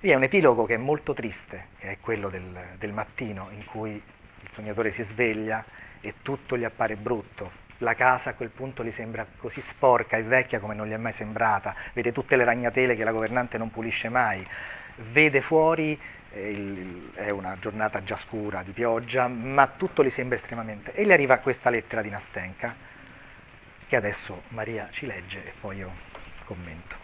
Vi 0.00 0.10
è 0.10 0.14
un 0.14 0.24
epilogo 0.24 0.64
che 0.64 0.74
è 0.74 0.78
molto 0.78 1.14
triste, 1.14 1.68
che 1.78 1.92
è 1.92 1.98
quello 2.00 2.30
del, 2.30 2.58
del 2.78 2.92
mattino 2.92 3.48
in 3.52 3.64
cui 3.64 3.92
il 3.92 4.50
sognatore 4.54 4.92
si 4.94 5.06
sveglia 5.12 5.64
e 6.00 6.14
tutto 6.22 6.58
gli 6.58 6.64
appare 6.64 6.96
brutto. 6.96 7.68
La 7.82 7.94
casa 7.94 8.30
a 8.30 8.34
quel 8.34 8.50
punto 8.50 8.82
gli 8.82 8.92
sembra 8.96 9.26
così 9.38 9.62
sporca 9.70 10.16
e 10.16 10.22
vecchia 10.22 10.60
come 10.60 10.74
non 10.74 10.86
gli 10.86 10.92
è 10.92 10.96
mai 10.96 11.14
sembrata, 11.16 11.74
vede 11.92 12.12
tutte 12.12 12.36
le 12.36 12.44
ragnatele 12.44 12.94
che 12.96 13.04
la 13.04 13.12
governante 13.12 13.58
non 13.58 13.70
pulisce 13.70 14.08
mai, 14.08 14.46
vede 15.12 15.40
fuori, 15.42 15.98
eh, 16.32 16.50
il, 16.50 17.12
è 17.14 17.30
una 17.30 17.56
giornata 17.60 18.02
già 18.02 18.18
scura 18.24 18.62
di 18.62 18.72
pioggia, 18.72 19.28
ma 19.28 19.66
tutto 19.76 20.04
gli 20.04 20.12
sembra 20.14 20.38
estremamente. 20.38 20.92
E 20.94 21.04
gli 21.04 21.12
arriva 21.12 21.38
questa 21.38 21.70
lettera 21.70 22.02
di 22.02 22.10
Nastenka, 22.10 22.74
che 23.88 23.96
adesso 23.96 24.42
Maria 24.48 24.88
ci 24.92 25.06
legge 25.06 25.38
e 25.46 25.52
poi 25.60 25.78
io 25.78 25.90
commento. 26.44 26.96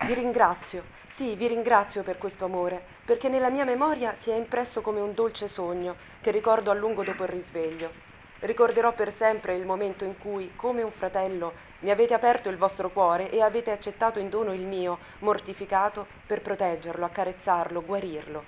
Vi 0.00 0.14
ringrazio 0.14 1.02
sì, 1.16 1.36
vi 1.36 1.46
ringrazio 1.46 2.02
per 2.02 2.18
questo 2.18 2.46
amore, 2.46 2.82
perché 3.04 3.28
nella 3.28 3.48
mia 3.48 3.64
memoria 3.64 4.16
si 4.22 4.30
è 4.30 4.34
impresso 4.34 4.80
come 4.80 4.98
un 4.98 5.14
dolce 5.14 5.48
sogno 5.50 5.94
che 6.20 6.32
ricordo 6.32 6.72
a 6.72 6.74
lungo 6.74 7.04
dopo 7.04 7.22
il 7.22 7.28
risveglio. 7.28 8.13
Ricorderò 8.44 8.92
per 8.92 9.14
sempre 9.16 9.54
il 9.56 9.64
momento 9.64 10.04
in 10.04 10.18
cui, 10.18 10.52
come 10.54 10.82
un 10.82 10.92
fratello, 10.92 11.54
mi 11.80 11.90
avete 11.90 12.12
aperto 12.12 12.50
il 12.50 12.58
vostro 12.58 12.90
cuore 12.90 13.30
e 13.30 13.40
avete 13.40 13.70
accettato 13.70 14.18
in 14.18 14.28
dono 14.28 14.52
il 14.52 14.60
mio, 14.60 14.98
mortificato, 15.20 16.06
per 16.26 16.42
proteggerlo, 16.42 17.06
accarezzarlo, 17.06 17.82
guarirlo. 17.82 18.42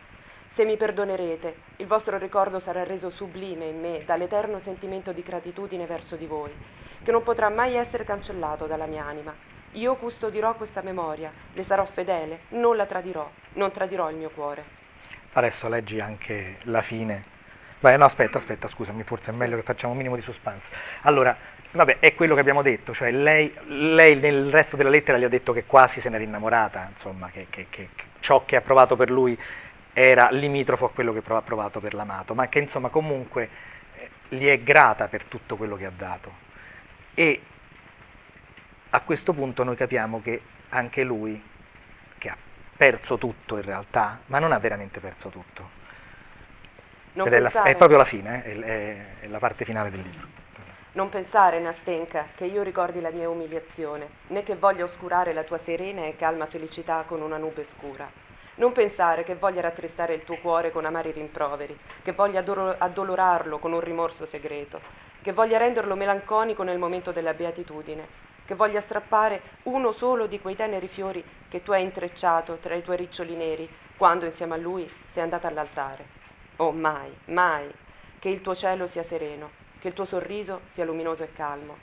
Se 0.55 0.65
mi 0.65 0.77
perdonerete, 0.77 1.57
il 1.77 1.87
vostro 1.87 2.19
ricordo 2.19 2.61
sarà 2.61 2.85
reso 2.85 3.09
sublime 3.11 3.67
in 3.67 3.81
me 3.81 4.03
dall'eterno 4.05 4.61
sentimento 4.65 5.13
di 5.13 5.23
gratitudine 5.23 5.87
verso 5.87 6.17
di 6.17 6.27
voi, 6.27 6.53
che 7.03 7.11
non 7.11 7.23
potrà 7.23 7.49
mai 7.49 7.77
essere 7.77 8.05
cancellato 8.05 8.67
dalla 8.67 8.87
mia 8.87 9.05
anima 9.05 9.35
io 9.77 9.97
custodirò 9.97 10.55
questa 10.55 10.81
memoria, 10.81 11.31
le 11.53 11.65
sarò 11.67 11.87
fedele, 11.93 12.41
non 12.51 12.77
la 12.77 12.87
tradirò, 12.87 13.29
non 13.55 13.73
tradirò 13.73 14.11
il 14.11 14.17
mio 14.17 14.31
cuore. 14.31 14.65
Adesso 15.33 15.69
leggi 15.69 16.01
anche 16.01 16.59
la 16.63 16.81
fine. 16.81 17.36
Beh, 17.79 17.97
no, 17.97 18.07
aspetta, 18.07 18.39
aspetta, 18.39 18.69
scusami, 18.69 19.03
forse 19.03 19.31
è 19.31 19.35
meglio 19.35 19.57
che 19.57 19.62
facciamo 19.62 19.93
un 19.93 19.99
minimo 19.99 20.17
di 20.17 20.23
suspense. 20.23 20.65
Allora, 21.03 21.37
vabbè, 21.73 21.99
è 21.99 22.15
quello 22.15 22.35
che 22.35 22.41
abbiamo 22.41 22.62
detto, 22.62 22.95
cioè 22.95 23.11
lei, 23.11 23.53
lei 23.67 24.17
nel 24.17 24.51
resto 24.51 24.77
della 24.77 24.89
lettera 24.89 25.19
gli 25.19 25.25
ha 25.25 25.29
detto 25.29 25.53
che 25.53 25.65
quasi 25.65 26.01
se 26.01 26.09
n'era 26.09 26.25
innamorata, 26.25 26.91
insomma, 26.95 27.29
che, 27.29 27.49
che, 27.51 27.67
che 27.69 27.89
ciò 28.21 28.45
che 28.47 28.57
ha 28.57 28.62
provato 28.62 28.97
per 28.97 29.11
lui 29.11 29.39
era 29.93 30.31
limitrofo 30.31 30.87
a 30.87 30.91
quello 30.91 31.12
che 31.12 31.23
ha 31.25 31.43
provato 31.43 31.81
per 31.81 31.95
l'amato, 31.95 32.35
ma 32.35 32.49
che 32.49 32.61
insomma 32.61 32.89
comunque 32.89 33.49
eh, 33.95 34.37
gli 34.37 34.47
è 34.47 34.61
grata 34.62 35.09
per 35.09 35.25
tutto 35.25 35.57
quello 35.57 35.77
che 35.77 35.85
ha 35.85 35.93
dato. 35.95 36.33
E 37.15 37.41
a 38.91 39.01
questo 39.01 39.33
punto 39.33 39.65
noi 39.65 39.77
capiamo 39.77 40.23
che 40.23 40.41
anche 40.71 41.03
lui, 41.03 41.43
che 42.19 42.29
ha 42.29 42.37
perso 42.77 43.19
tutto 43.19 43.57
in 43.57 43.62
realtà, 43.62 44.21
ma 44.27 44.39
non 44.39 44.53
ha 44.53 44.59
veramente 44.59 45.01
perso 45.01 45.29
tutto. 45.29 45.85
È, 47.24 47.38
la, 47.40 47.62
è, 47.62 47.76
proprio 47.76 47.96
la 47.96 48.05
fine, 48.05 48.44
eh, 48.44 48.61
è, 48.61 49.24
è 49.24 49.26
la 49.29 49.38
parte 49.38 49.64
finale 49.64 49.90
del 49.90 50.00
libro. 50.00 50.26
Non 50.92 51.09
pensare, 51.09 51.61
Nastenka, 51.61 52.29
che 52.37 52.44
io 52.44 52.62
ricordi 52.62 53.00
la 53.00 53.11
mia 53.11 53.29
umiliazione, 53.29 54.09
né 54.29 54.42
che 54.42 54.55
voglia 54.57 54.85
oscurare 54.85 55.33
la 55.33 55.44
tua 55.44 55.59
serena 55.64 56.07
e 56.07 56.16
calma 56.16 56.46
felicità 56.46 57.05
con 57.07 57.20
una 57.20 57.37
nube 57.37 57.66
scura. 57.76 58.09
Non 58.57 58.72
pensare 58.72 59.24
che 59.24 59.35
voglia 59.35 59.61
rattristare 59.61 60.14
il 60.14 60.24
tuo 60.24 60.37
cuore 60.37 60.70
con 60.70 60.87
amari 60.87 61.11
rimproveri, 61.11 61.79
che 62.02 62.12
voglia 62.12 62.42
addolorarlo 62.79 63.59
con 63.59 63.72
un 63.72 63.81
rimorso 63.81 64.26
segreto, 64.31 64.81
che 65.20 65.33
voglia 65.33 65.59
renderlo 65.59 65.94
melanconico 65.94 66.62
nel 66.62 66.79
momento 66.79 67.12
della 67.12 67.35
beatitudine, 67.35 68.07
che 68.46 68.55
voglia 68.55 68.81
strappare 68.83 69.42
uno 69.64 69.92
solo 69.92 70.26
di 70.26 70.40
quei 70.40 70.57
teneri 70.57 70.88
fiori 70.88 71.22
che 71.48 71.62
tu 71.62 71.72
hai 71.72 71.83
intrecciato 71.83 72.59
tra 72.62 72.74
i 72.74 72.83
tuoi 72.83 72.96
riccioli 72.96 73.35
neri 73.35 73.68
quando 73.98 74.24
insieme 74.24 74.55
a 74.55 74.59
lui 74.59 74.90
sei 75.12 75.22
andata 75.22 75.48
all'altare. 75.48 76.24
Oh 76.57 76.73
mai, 76.73 77.14
mai, 77.27 77.71
che 78.19 78.31
il 78.31 78.40
tuo 78.40 78.57
cielo 78.57 78.88
sia 78.92 79.05
sereno, 79.09 79.51
che 79.81 79.88
il 79.88 79.95
tuo 79.95 80.07
sorriso 80.07 80.62
sia 80.73 80.85
luminoso 80.85 81.23
e 81.23 81.33
calmo. 81.35 81.77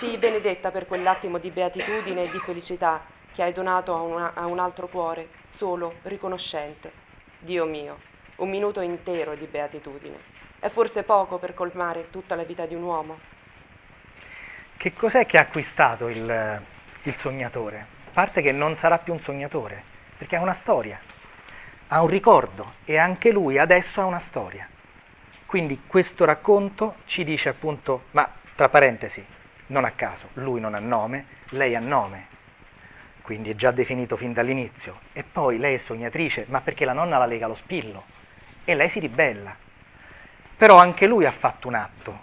Sii 0.00 0.18
benedetta 0.18 0.70
per 0.70 0.86
quell'attimo 0.86 1.38
di 1.38 1.50
beatitudine 1.50 2.24
e 2.24 2.30
di 2.30 2.38
felicità 2.40 3.04
che 3.34 3.42
hai 3.42 3.52
donato 3.54 3.94
a, 3.94 4.00
una, 4.02 4.32
a 4.34 4.46
un 4.46 4.58
altro 4.58 4.88
cuore, 4.88 5.28
solo, 5.56 5.94
riconoscente. 6.02 6.92
Dio 7.38 7.64
mio, 7.64 7.98
un 8.36 8.50
minuto 8.50 8.80
intero 8.80 9.34
di 9.34 9.46
beatitudine. 9.46 10.16
È 10.58 10.68
forse 10.70 11.04
poco 11.04 11.38
per 11.38 11.54
colmare 11.54 12.10
tutta 12.10 12.34
la 12.34 12.42
vita 12.42 12.66
di 12.66 12.74
un 12.74 12.82
uomo? 12.82 13.18
Che 14.76 14.92
cos'è 14.92 15.24
che 15.24 15.38
ha 15.38 15.42
acquistato 15.42 16.08
il, 16.08 16.62
il 17.02 17.14
sognatore? 17.20 17.86
A 18.08 18.10
parte 18.12 18.42
che 18.42 18.52
non 18.52 18.76
sarà 18.80 18.98
più 18.98 19.12
un 19.14 19.20
sognatore, 19.20 19.82
perché 20.18 20.36
ha 20.36 20.40
una 20.40 20.58
storia, 20.62 21.00
ha 21.88 22.02
un 22.02 22.08
ricordo 22.08 22.74
e 22.84 22.98
anche 22.98 23.30
lui 23.30 23.58
adesso 23.58 24.00
ha 24.00 24.04
una 24.04 24.22
storia. 24.28 24.68
Quindi 25.46 25.82
questo 25.86 26.24
racconto 26.24 26.96
ci 27.06 27.24
dice 27.24 27.48
appunto, 27.48 28.04
ma 28.10 28.30
tra 28.54 28.68
parentesi, 28.68 29.24
non 29.68 29.84
a 29.84 29.92
caso, 29.92 30.28
lui 30.34 30.60
non 30.60 30.74
ha 30.74 30.78
nome, 30.78 31.26
lei 31.50 31.74
ha 31.74 31.80
nome, 31.80 32.26
quindi 33.22 33.50
è 33.50 33.54
già 33.54 33.70
definito 33.70 34.16
fin 34.16 34.32
dall'inizio. 34.32 35.00
E 35.12 35.22
poi 35.22 35.58
lei 35.58 35.76
è 35.76 35.82
sognatrice, 35.86 36.46
ma 36.48 36.60
perché 36.60 36.84
la 36.84 36.92
nonna 36.92 37.18
la 37.18 37.26
lega 37.26 37.46
allo 37.46 37.56
spillo 37.56 38.04
e 38.64 38.74
lei 38.74 38.90
si 38.90 38.98
ribella. 38.98 39.54
Però 40.56 40.78
anche 40.78 41.06
lui 41.06 41.24
ha 41.24 41.32
fatto 41.32 41.68
un 41.68 41.74
atto, 41.74 42.18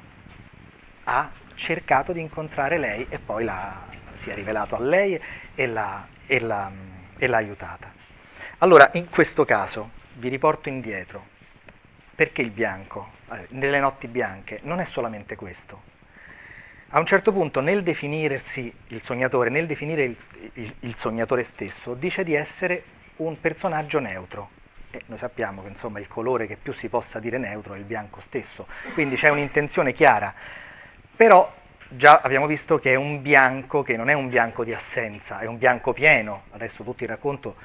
ha 1.05 1.29
cercato 1.55 2.11
di 2.11 2.19
incontrare 2.19 2.77
lei 2.77 3.07
e 3.09 3.17
poi 3.17 3.43
la, 3.43 3.83
si 4.21 4.29
è 4.29 4.35
rivelato 4.35 4.75
a 4.75 4.79
lei 4.79 5.19
e 5.55 5.65
l'ha, 5.67 6.05
e, 6.27 6.39
l'ha, 6.39 6.71
e 7.17 7.27
l'ha 7.27 7.37
aiutata. 7.37 8.04
Allora, 8.59 8.91
in 8.93 9.09
questo 9.09 9.43
caso, 9.43 9.89
vi 10.13 10.29
riporto 10.29 10.69
indietro, 10.69 11.25
perché 12.15 12.41
il 12.41 12.51
bianco, 12.51 13.11
eh, 13.31 13.47
nelle 13.49 13.81
notti 13.81 14.07
bianche, 14.07 14.59
non 14.63 14.79
è 14.79 14.87
solamente 14.91 15.35
questo. 15.35 15.81
A 16.89 16.99
un 16.99 17.05
certo 17.05 17.33
punto, 17.33 17.59
nel 17.59 17.83
definirsi 17.83 18.73
il 18.87 19.01
sognatore, 19.03 19.49
nel 19.49 19.65
definire 19.65 20.05
il, 20.05 20.17
il, 20.53 20.73
il 20.79 20.95
sognatore 20.99 21.47
stesso, 21.51 21.95
dice 21.95 22.23
di 22.23 22.33
essere 22.33 22.83
un 23.17 23.37
personaggio 23.41 23.99
neutro. 23.99 24.49
E 24.89 25.01
noi 25.07 25.17
sappiamo 25.17 25.61
che 25.61 25.67
insomma, 25.67 25.99
il 25.99 26.07
colore 26.07 26.47
che 26.47 26.55
più 26.55 26.71
si 26.75 26.87
possa 26.87 27.19
dire 27.19 27.37
neutro 27.37 27.73
è 27.73 27.77
il 27.77 27.83
bianco 27.83 28.21
stesso, 28.27 28.67
quindi 28.93 29.17
c'è 29.17 29.27
un'intenzione 29.27 29.91
chiara. 29.91 30.33
Però 31.13 31.53
già 31.89 32.21
abbiamo 32.23 32.47
visto 32.47 32.79
che 32.79 32.93
è 32.93 32.95
un 32.95 33.21
bianco 33.21 33.83
che 33.83 33.97
non 33.97 34.09
è 34.09 34.13
un 34.13 34.29
bianco 34.29 34.63
di 34.63 34.73
assenza, 34.73 35.39
è 35.39 35.45
un 35.45 35.57
bianco 35.57 35.91
pieno, 35.91 36.43
adesso 36.51 36.83
tutto 36.83 37.03
il 37.03 37.09
racconto, 37.09 37.55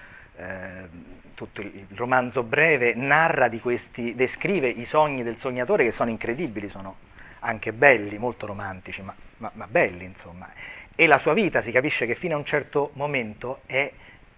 eh, 0.40 0.88
tutto 1.34 1.60
il 1.60 1.86
romanzo 1.94 2.42
breve 2.42 2.94
narra 2.94 3.48
di 3.48 3.60
questi, 3.60 4.14
descrive 4.14 4.68
i 4.68 4.86
sogni 4.86 5.22
del 5.22 5.36
sognatore 5.40 5.84
che 5.84 5.92
sono 5.96 6.10
incredibili, 6.10 6.68
sono 6.70 6.96
anche 7.40 7.72
belli, 7.72 8.18
molto 8.18 8.46
romantici, 8.46 9.02
ma, 9.02 9.14
ma, 9.38 9.50
ma 9.54 9.66
belli 9.66 10.04
insomma. 10.04 10.48
E 10.94 11.06
la 11.06 11.18
sua 11.18 11.32
vita 11.34 11.62
si 11.62 11.70
capisce 11.70 12.06
che 12.06 12.14
fino 12.14 12.34
a 12.34 12.38
un 12.38 12.44
certo 12.44 12.90
momento 12.94 13.60
è, 13.66 13.90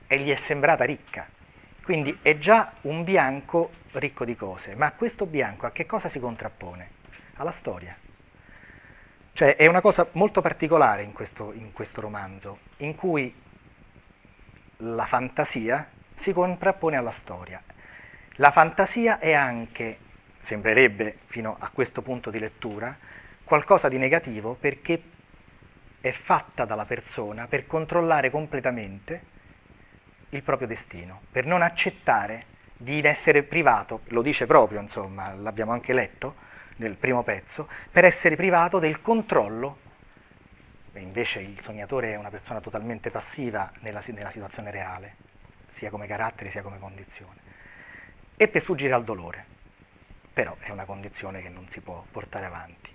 e 0.06 0.18
gli 0.18 0.30
è 0.30 0.38
sembrata 0.46 0.84
ricca. 0.84 1.26
Quindi 1.82 2.16
è 2.22 2.38
già 2.38 2.74
un 2.82 3.02
bianco 3.02 3.70
ricco 3.92 4.24
di 4.24 4.36
cose, 4.36 4.74
ma 4.74 4.92
questo 4.92 5.26
bianco 5.26 5.66
a 5.66 5.72
che 5.72 5.86
cosa 5.86 6.08
si 6.10 6.20
contrappone? 6.20 6.90
Alla 7.36 7.54
storia. 7.58 7.96
Cioè 9.32 9.56
è 9.56 9.66
una 9.66 9.80
cosa 9.80 10.06
molto 10.12 10.40
particolare 10.40 11.02
in 11.02 11.12
questo, 11.12 11.52
in 11.52 11.72
questo 11.72 12.00
romanzo, 12.00 12.58
in 12.78 12.94
cui 12.94 13.34
la 14.82 15.06
fantasia 15.06 15.88
si 16.22 16.32
contrappone 16.32 16.96
alla 16.96 17.14
storia. 17.22 17.62
La 18.36 18.50
fantasia 18.50 19.18
è 19.18 19.32
anche, 19.32 19.98
sembrerebbe 20.46 21.18
fino 21.26 21.56
a 21.58 21.70
questo 21.72 22.02
punto 22.02 22.30
di 22.30 22.38
lettura, 22.38 22.96
qualcosa 23.44 23.88
di 23.88 23.98
negativo 23.98 24.56
perché 24.58 25.02
è 26.00 26.12
fatta 26.24 26.64
dalla 26.64 26.84
persona 26.84 27.46
per 27.46 27.66
controllare 27.66 28.30
completamente 28.30 29.30
il 30.30 30.42
proprio 30.42 30.66
destino, 30.66 31.20
per 31.30 31.46
non 31.46 31.62
accettare 31.62 32.46
di 32.76 33.00
essere 33.02 33.44
privato, 33.44 34.00
lo 34.08 34.22
dice 34.22 34.46
proprio, 34.46 34.80
insomma, 34.80 35.34
l'abbiamo 35.34 35.72
anche 35.72 35.92
letto 35.92 36.34
nel 36.76 36.96
primo 36.96 37.22
pezzo, 37.22 37.68
per 37.90 38.04
essere 38.04 38.34
privato 38.34 38.78
del 38.78 39.00
controllo, 39.02 39.78
invece 41.00 41.40
il 41.40 41.58
sognatore 41.62 42.12
è 42.12 42.16
una 42.16 42.30
persona 42.30 42.60
totalmente 42.60 43.10
passiva 43.10 43.70
nella, 43.80 44.02
nella 44.06 44.30
situazione 44.30 44.70
reale, 44.70 45.16
sia 45.76 45.90
come 45.90 46.06
carattere 46.06 46.50
sia 46.50 46.62
come 46.62 46.78
condizione, 46.78 47.40
e 48.36 48.48
per 48.48 48.62
fuggire 48.62 48.92
al 48.92 49.04
dolore, 49.04 49.44
però 50.32 50.56
è 50.60 50.70
una 50.70 50.84
condizione 50.84 51.42
che 51.42 51.48
non 51.48 51.66
si 51.72 51.80
può 51.80 52.04
portare 52.10 52.46
avanti. 52.46 52.90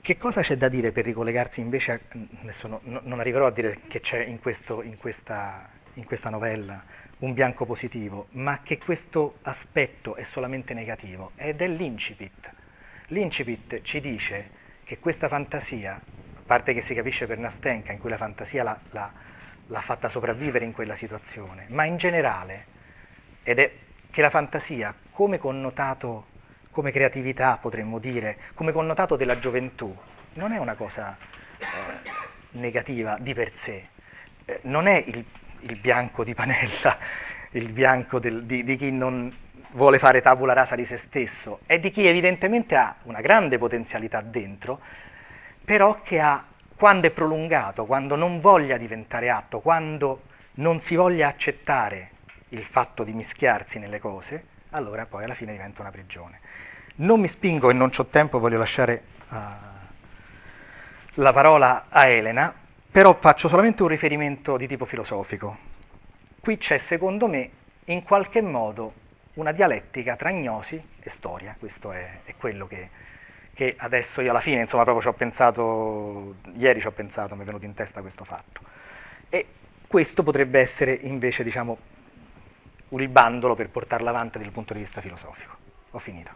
Che 0.00 0.18
cosa 0.18 0.42
c'è 0.42 0.56
da 0.56 0.68
dire 0.68 0.92
per 0.92 1.04
ricollegarsi 1.04 1.60
invece, 1.60 1.92
a, 1.92 2.00
adesso 2.42 2.68
no, 2.68 2.80
non 2.82 3.20
arriverò 3.20 3.46
a 3.46 3.50
dire 3.50 3.80
che 3.88 4.00
c'è 4.00 4.22
in, 4.22 4.38
questo, 4.38 4.82
in, 4.82 4.98
questa, 4.98 5.70
in 5.94 6.04
questa 6.04 6.28
novella 6.28 6.84
un 7.20 7.32
bianco 7.32 7.64
positivo, 7.64 8.26
ma 8.32 8.60
che 8.62 8.76
questo 8.78 9.38
aspetto 9.42 10.14
è 10.16 10.26
solamente 10.32 10.74
negativo 10.74 11.32
ed 11.36 11.62
è 11.62 11.68
l'incipit. 11.68 12.52
L'incipit 13.06 13.80
ci 13.82 14.00
dice 14.00 14.50
che 14.84 14.98
questa 14.98 15.28
fantasia, 15.28 15.98
parte 16.46 16.74
che 16.74 16.82
si 16.86 16.94
capisce 16.94 17.26
per 17.26 17.38
Nastenka, 17.38 17.92
in 17.92 17.98
cui 17.98 18.10
la 18.10 18.16
fantasia 18.16 18.62
l'ha, 18.62 18.78
l'ha, 18.90 19.12
l'ha 19.68 19.80
fatta 19.80 20.08
sopravvivere 20.08 20.64
in 20.64 20.72
quella 20.72 20.96
situazione, 20.96 21.66
ma 21.68 21.84
in 21.84 21.96
generale, 21.96 22.66
ed 23.42 23.58
è 23.58 23.72
che 24.10 24.20
la 24.20 24.30
fantasia 24.30 24.94
come 25.10 25.38
connotato, 25.38 26.26
come 26.70 26.92
creatività 26.92 27.58
potremmo 27.60 27.98
dire, 27.98 28.36
come 28.54 28.72
connotato 28.72 29.16
della 29.16 29.38
gioventù, 29.38 29.96
non 30.34 30.52
è 30.52 30.58
una 30.58 30.74
cosa 30.74 31.16
eh, 31.58 31.64
negativa 32.52 33.16
di 33.20 33.34
per 33.34 33.52
sé, 33.64 33.88
eh, 34.44 34.60
non 34.62 34.86
è 34.86 35.02
il 35.06 35.24
il 35.64 35.76
bianco 35.76 36.24
di 36.24 36.34
Panella, 36.34 36.98
il 37.52 37.70
bianco 37.70 38.18
del, 38.18 38.44
di, 38.44 38.64
di 38.64 38.76
chi 38.76 38.90
non 38.90 39.32
vuole 39.72 39.98
fare 39.98 40.22
tabula 40.22 40.52
rasa 40.52 40.74
di 40.74 40.86
se 40.86 41.00
stesso, 41.06 41.60
è 41.66 41.78
di 41.78 41.90
chi 41.90 42.06
evidentemente 42.06 42.76
ha 42.76 42.96
una 43.04 43.20
grande 43.20 43.58
potenzialità 43.58 44.20
dentro, 44.20 44.80
però 45.64 46.00
che 46.02 46.20
ha, 46.20 46.44
quando 46.76 47.06
è 47.06 47.10
prolungato, 47.10 47.86
quando 47.86 48.16
non 48.16 48.40
voglia 48.40 48.76
diventare 48.76 49.30
atto, 49.30 49.60
quando 49.60 50.22
non 50.54 50.80
si 50.82 50.94
voglia 50.94 51.28
accettare 51.28 52.10
il 52.50 52.64
fatto 52.66 53.02
di 53.02 53.12
mischiarsi 53.12 53.78
nelle 53.78 53.98
cose, 53.98 54.44
allora 54.70 55.06
poi 55.06 55.24
alla 55.24 55.34
fine 55.34 55.52
diventa 55.52 55.80
una 55.80 55.90
prigione. 55.90 56.40
Non 56.96 57.20
mi 57.20 57.28
spingo 57.30 57.70
e 57.70 57.72
non 57.72 57.90
ho 57.94 58.06
tempo, 58.06 58.38
voglio 58.38 58.58
lasciare 58.58 59.02
uh, 59.30 59.36
la 61.14 61.32
parola 61.32 61.86
a 61.88 62.06
Elena, 62.06 62.54
però 62.90 63.18
faccio 63.20 63.48
solamente 63.48 63.82
un 63.82 63.88
riferimento 63.88 64.56
di 64.56 64.68
tipo 64.68 64.84
filosofico. 64.84 65.56
Qui 66.40 66.58
c'è, 66.58 66.82
secondo 66.88 67.26
me, 67.26 67.50
in 67.86 68.02
qualche 68.02 68.40
modo 68.40 68.92
una 69.34 69.52
dialettica 69.52 70.14
tra 70.14 70.30
gnosi 70.30 70.80
e 71.00 71.12
storia, 71.16 71.56
questo 71.58 71.90
è, 71.90 72.20
è 72.24 72.34
quello 72.36 72.66
che, 72.66 72.90
che, 73.54 73.74
adesso 73.78 74.20
io 74.20 74.30
alla 74.30 74.40
fine, 74.40 74.62
insomma, 74.62 74.82
proprio 74.82 75.02
ci 75.02 75.08
ho 75.08 75.16
pensato, 75.16 76.36
ieri 76.54 76.80
ci 76.80 76.86
ho 76.86 76.92
pensato, 76.92 77.34
mi 77.34 77.42
è 77.42 77.44
venuto 77.44 77.64
in 77.64 77.74
testa 77.74 78.00
questo 78.00 78.24
fatto. 78.24 78.60
E 79.28 79.46
questo 79.86 80.22
potrebbe 80.22 80.60
essere 80.60 80.92
invece, 80.92 81.44
diciamo, 81.44 81.78
il 82.90 83.08
bandolo 83.08 83.54
per 83.54 83.70
portarla 83.70 84.10
avanti 84.10 84.38
dal 84.38 84.50
punto 84.50 84.74
di 84.74 84.80
vista 84.80 85.00
filosofico. 85.00 85.56
Ho 85.92 85.98
finito. 86.00 86.30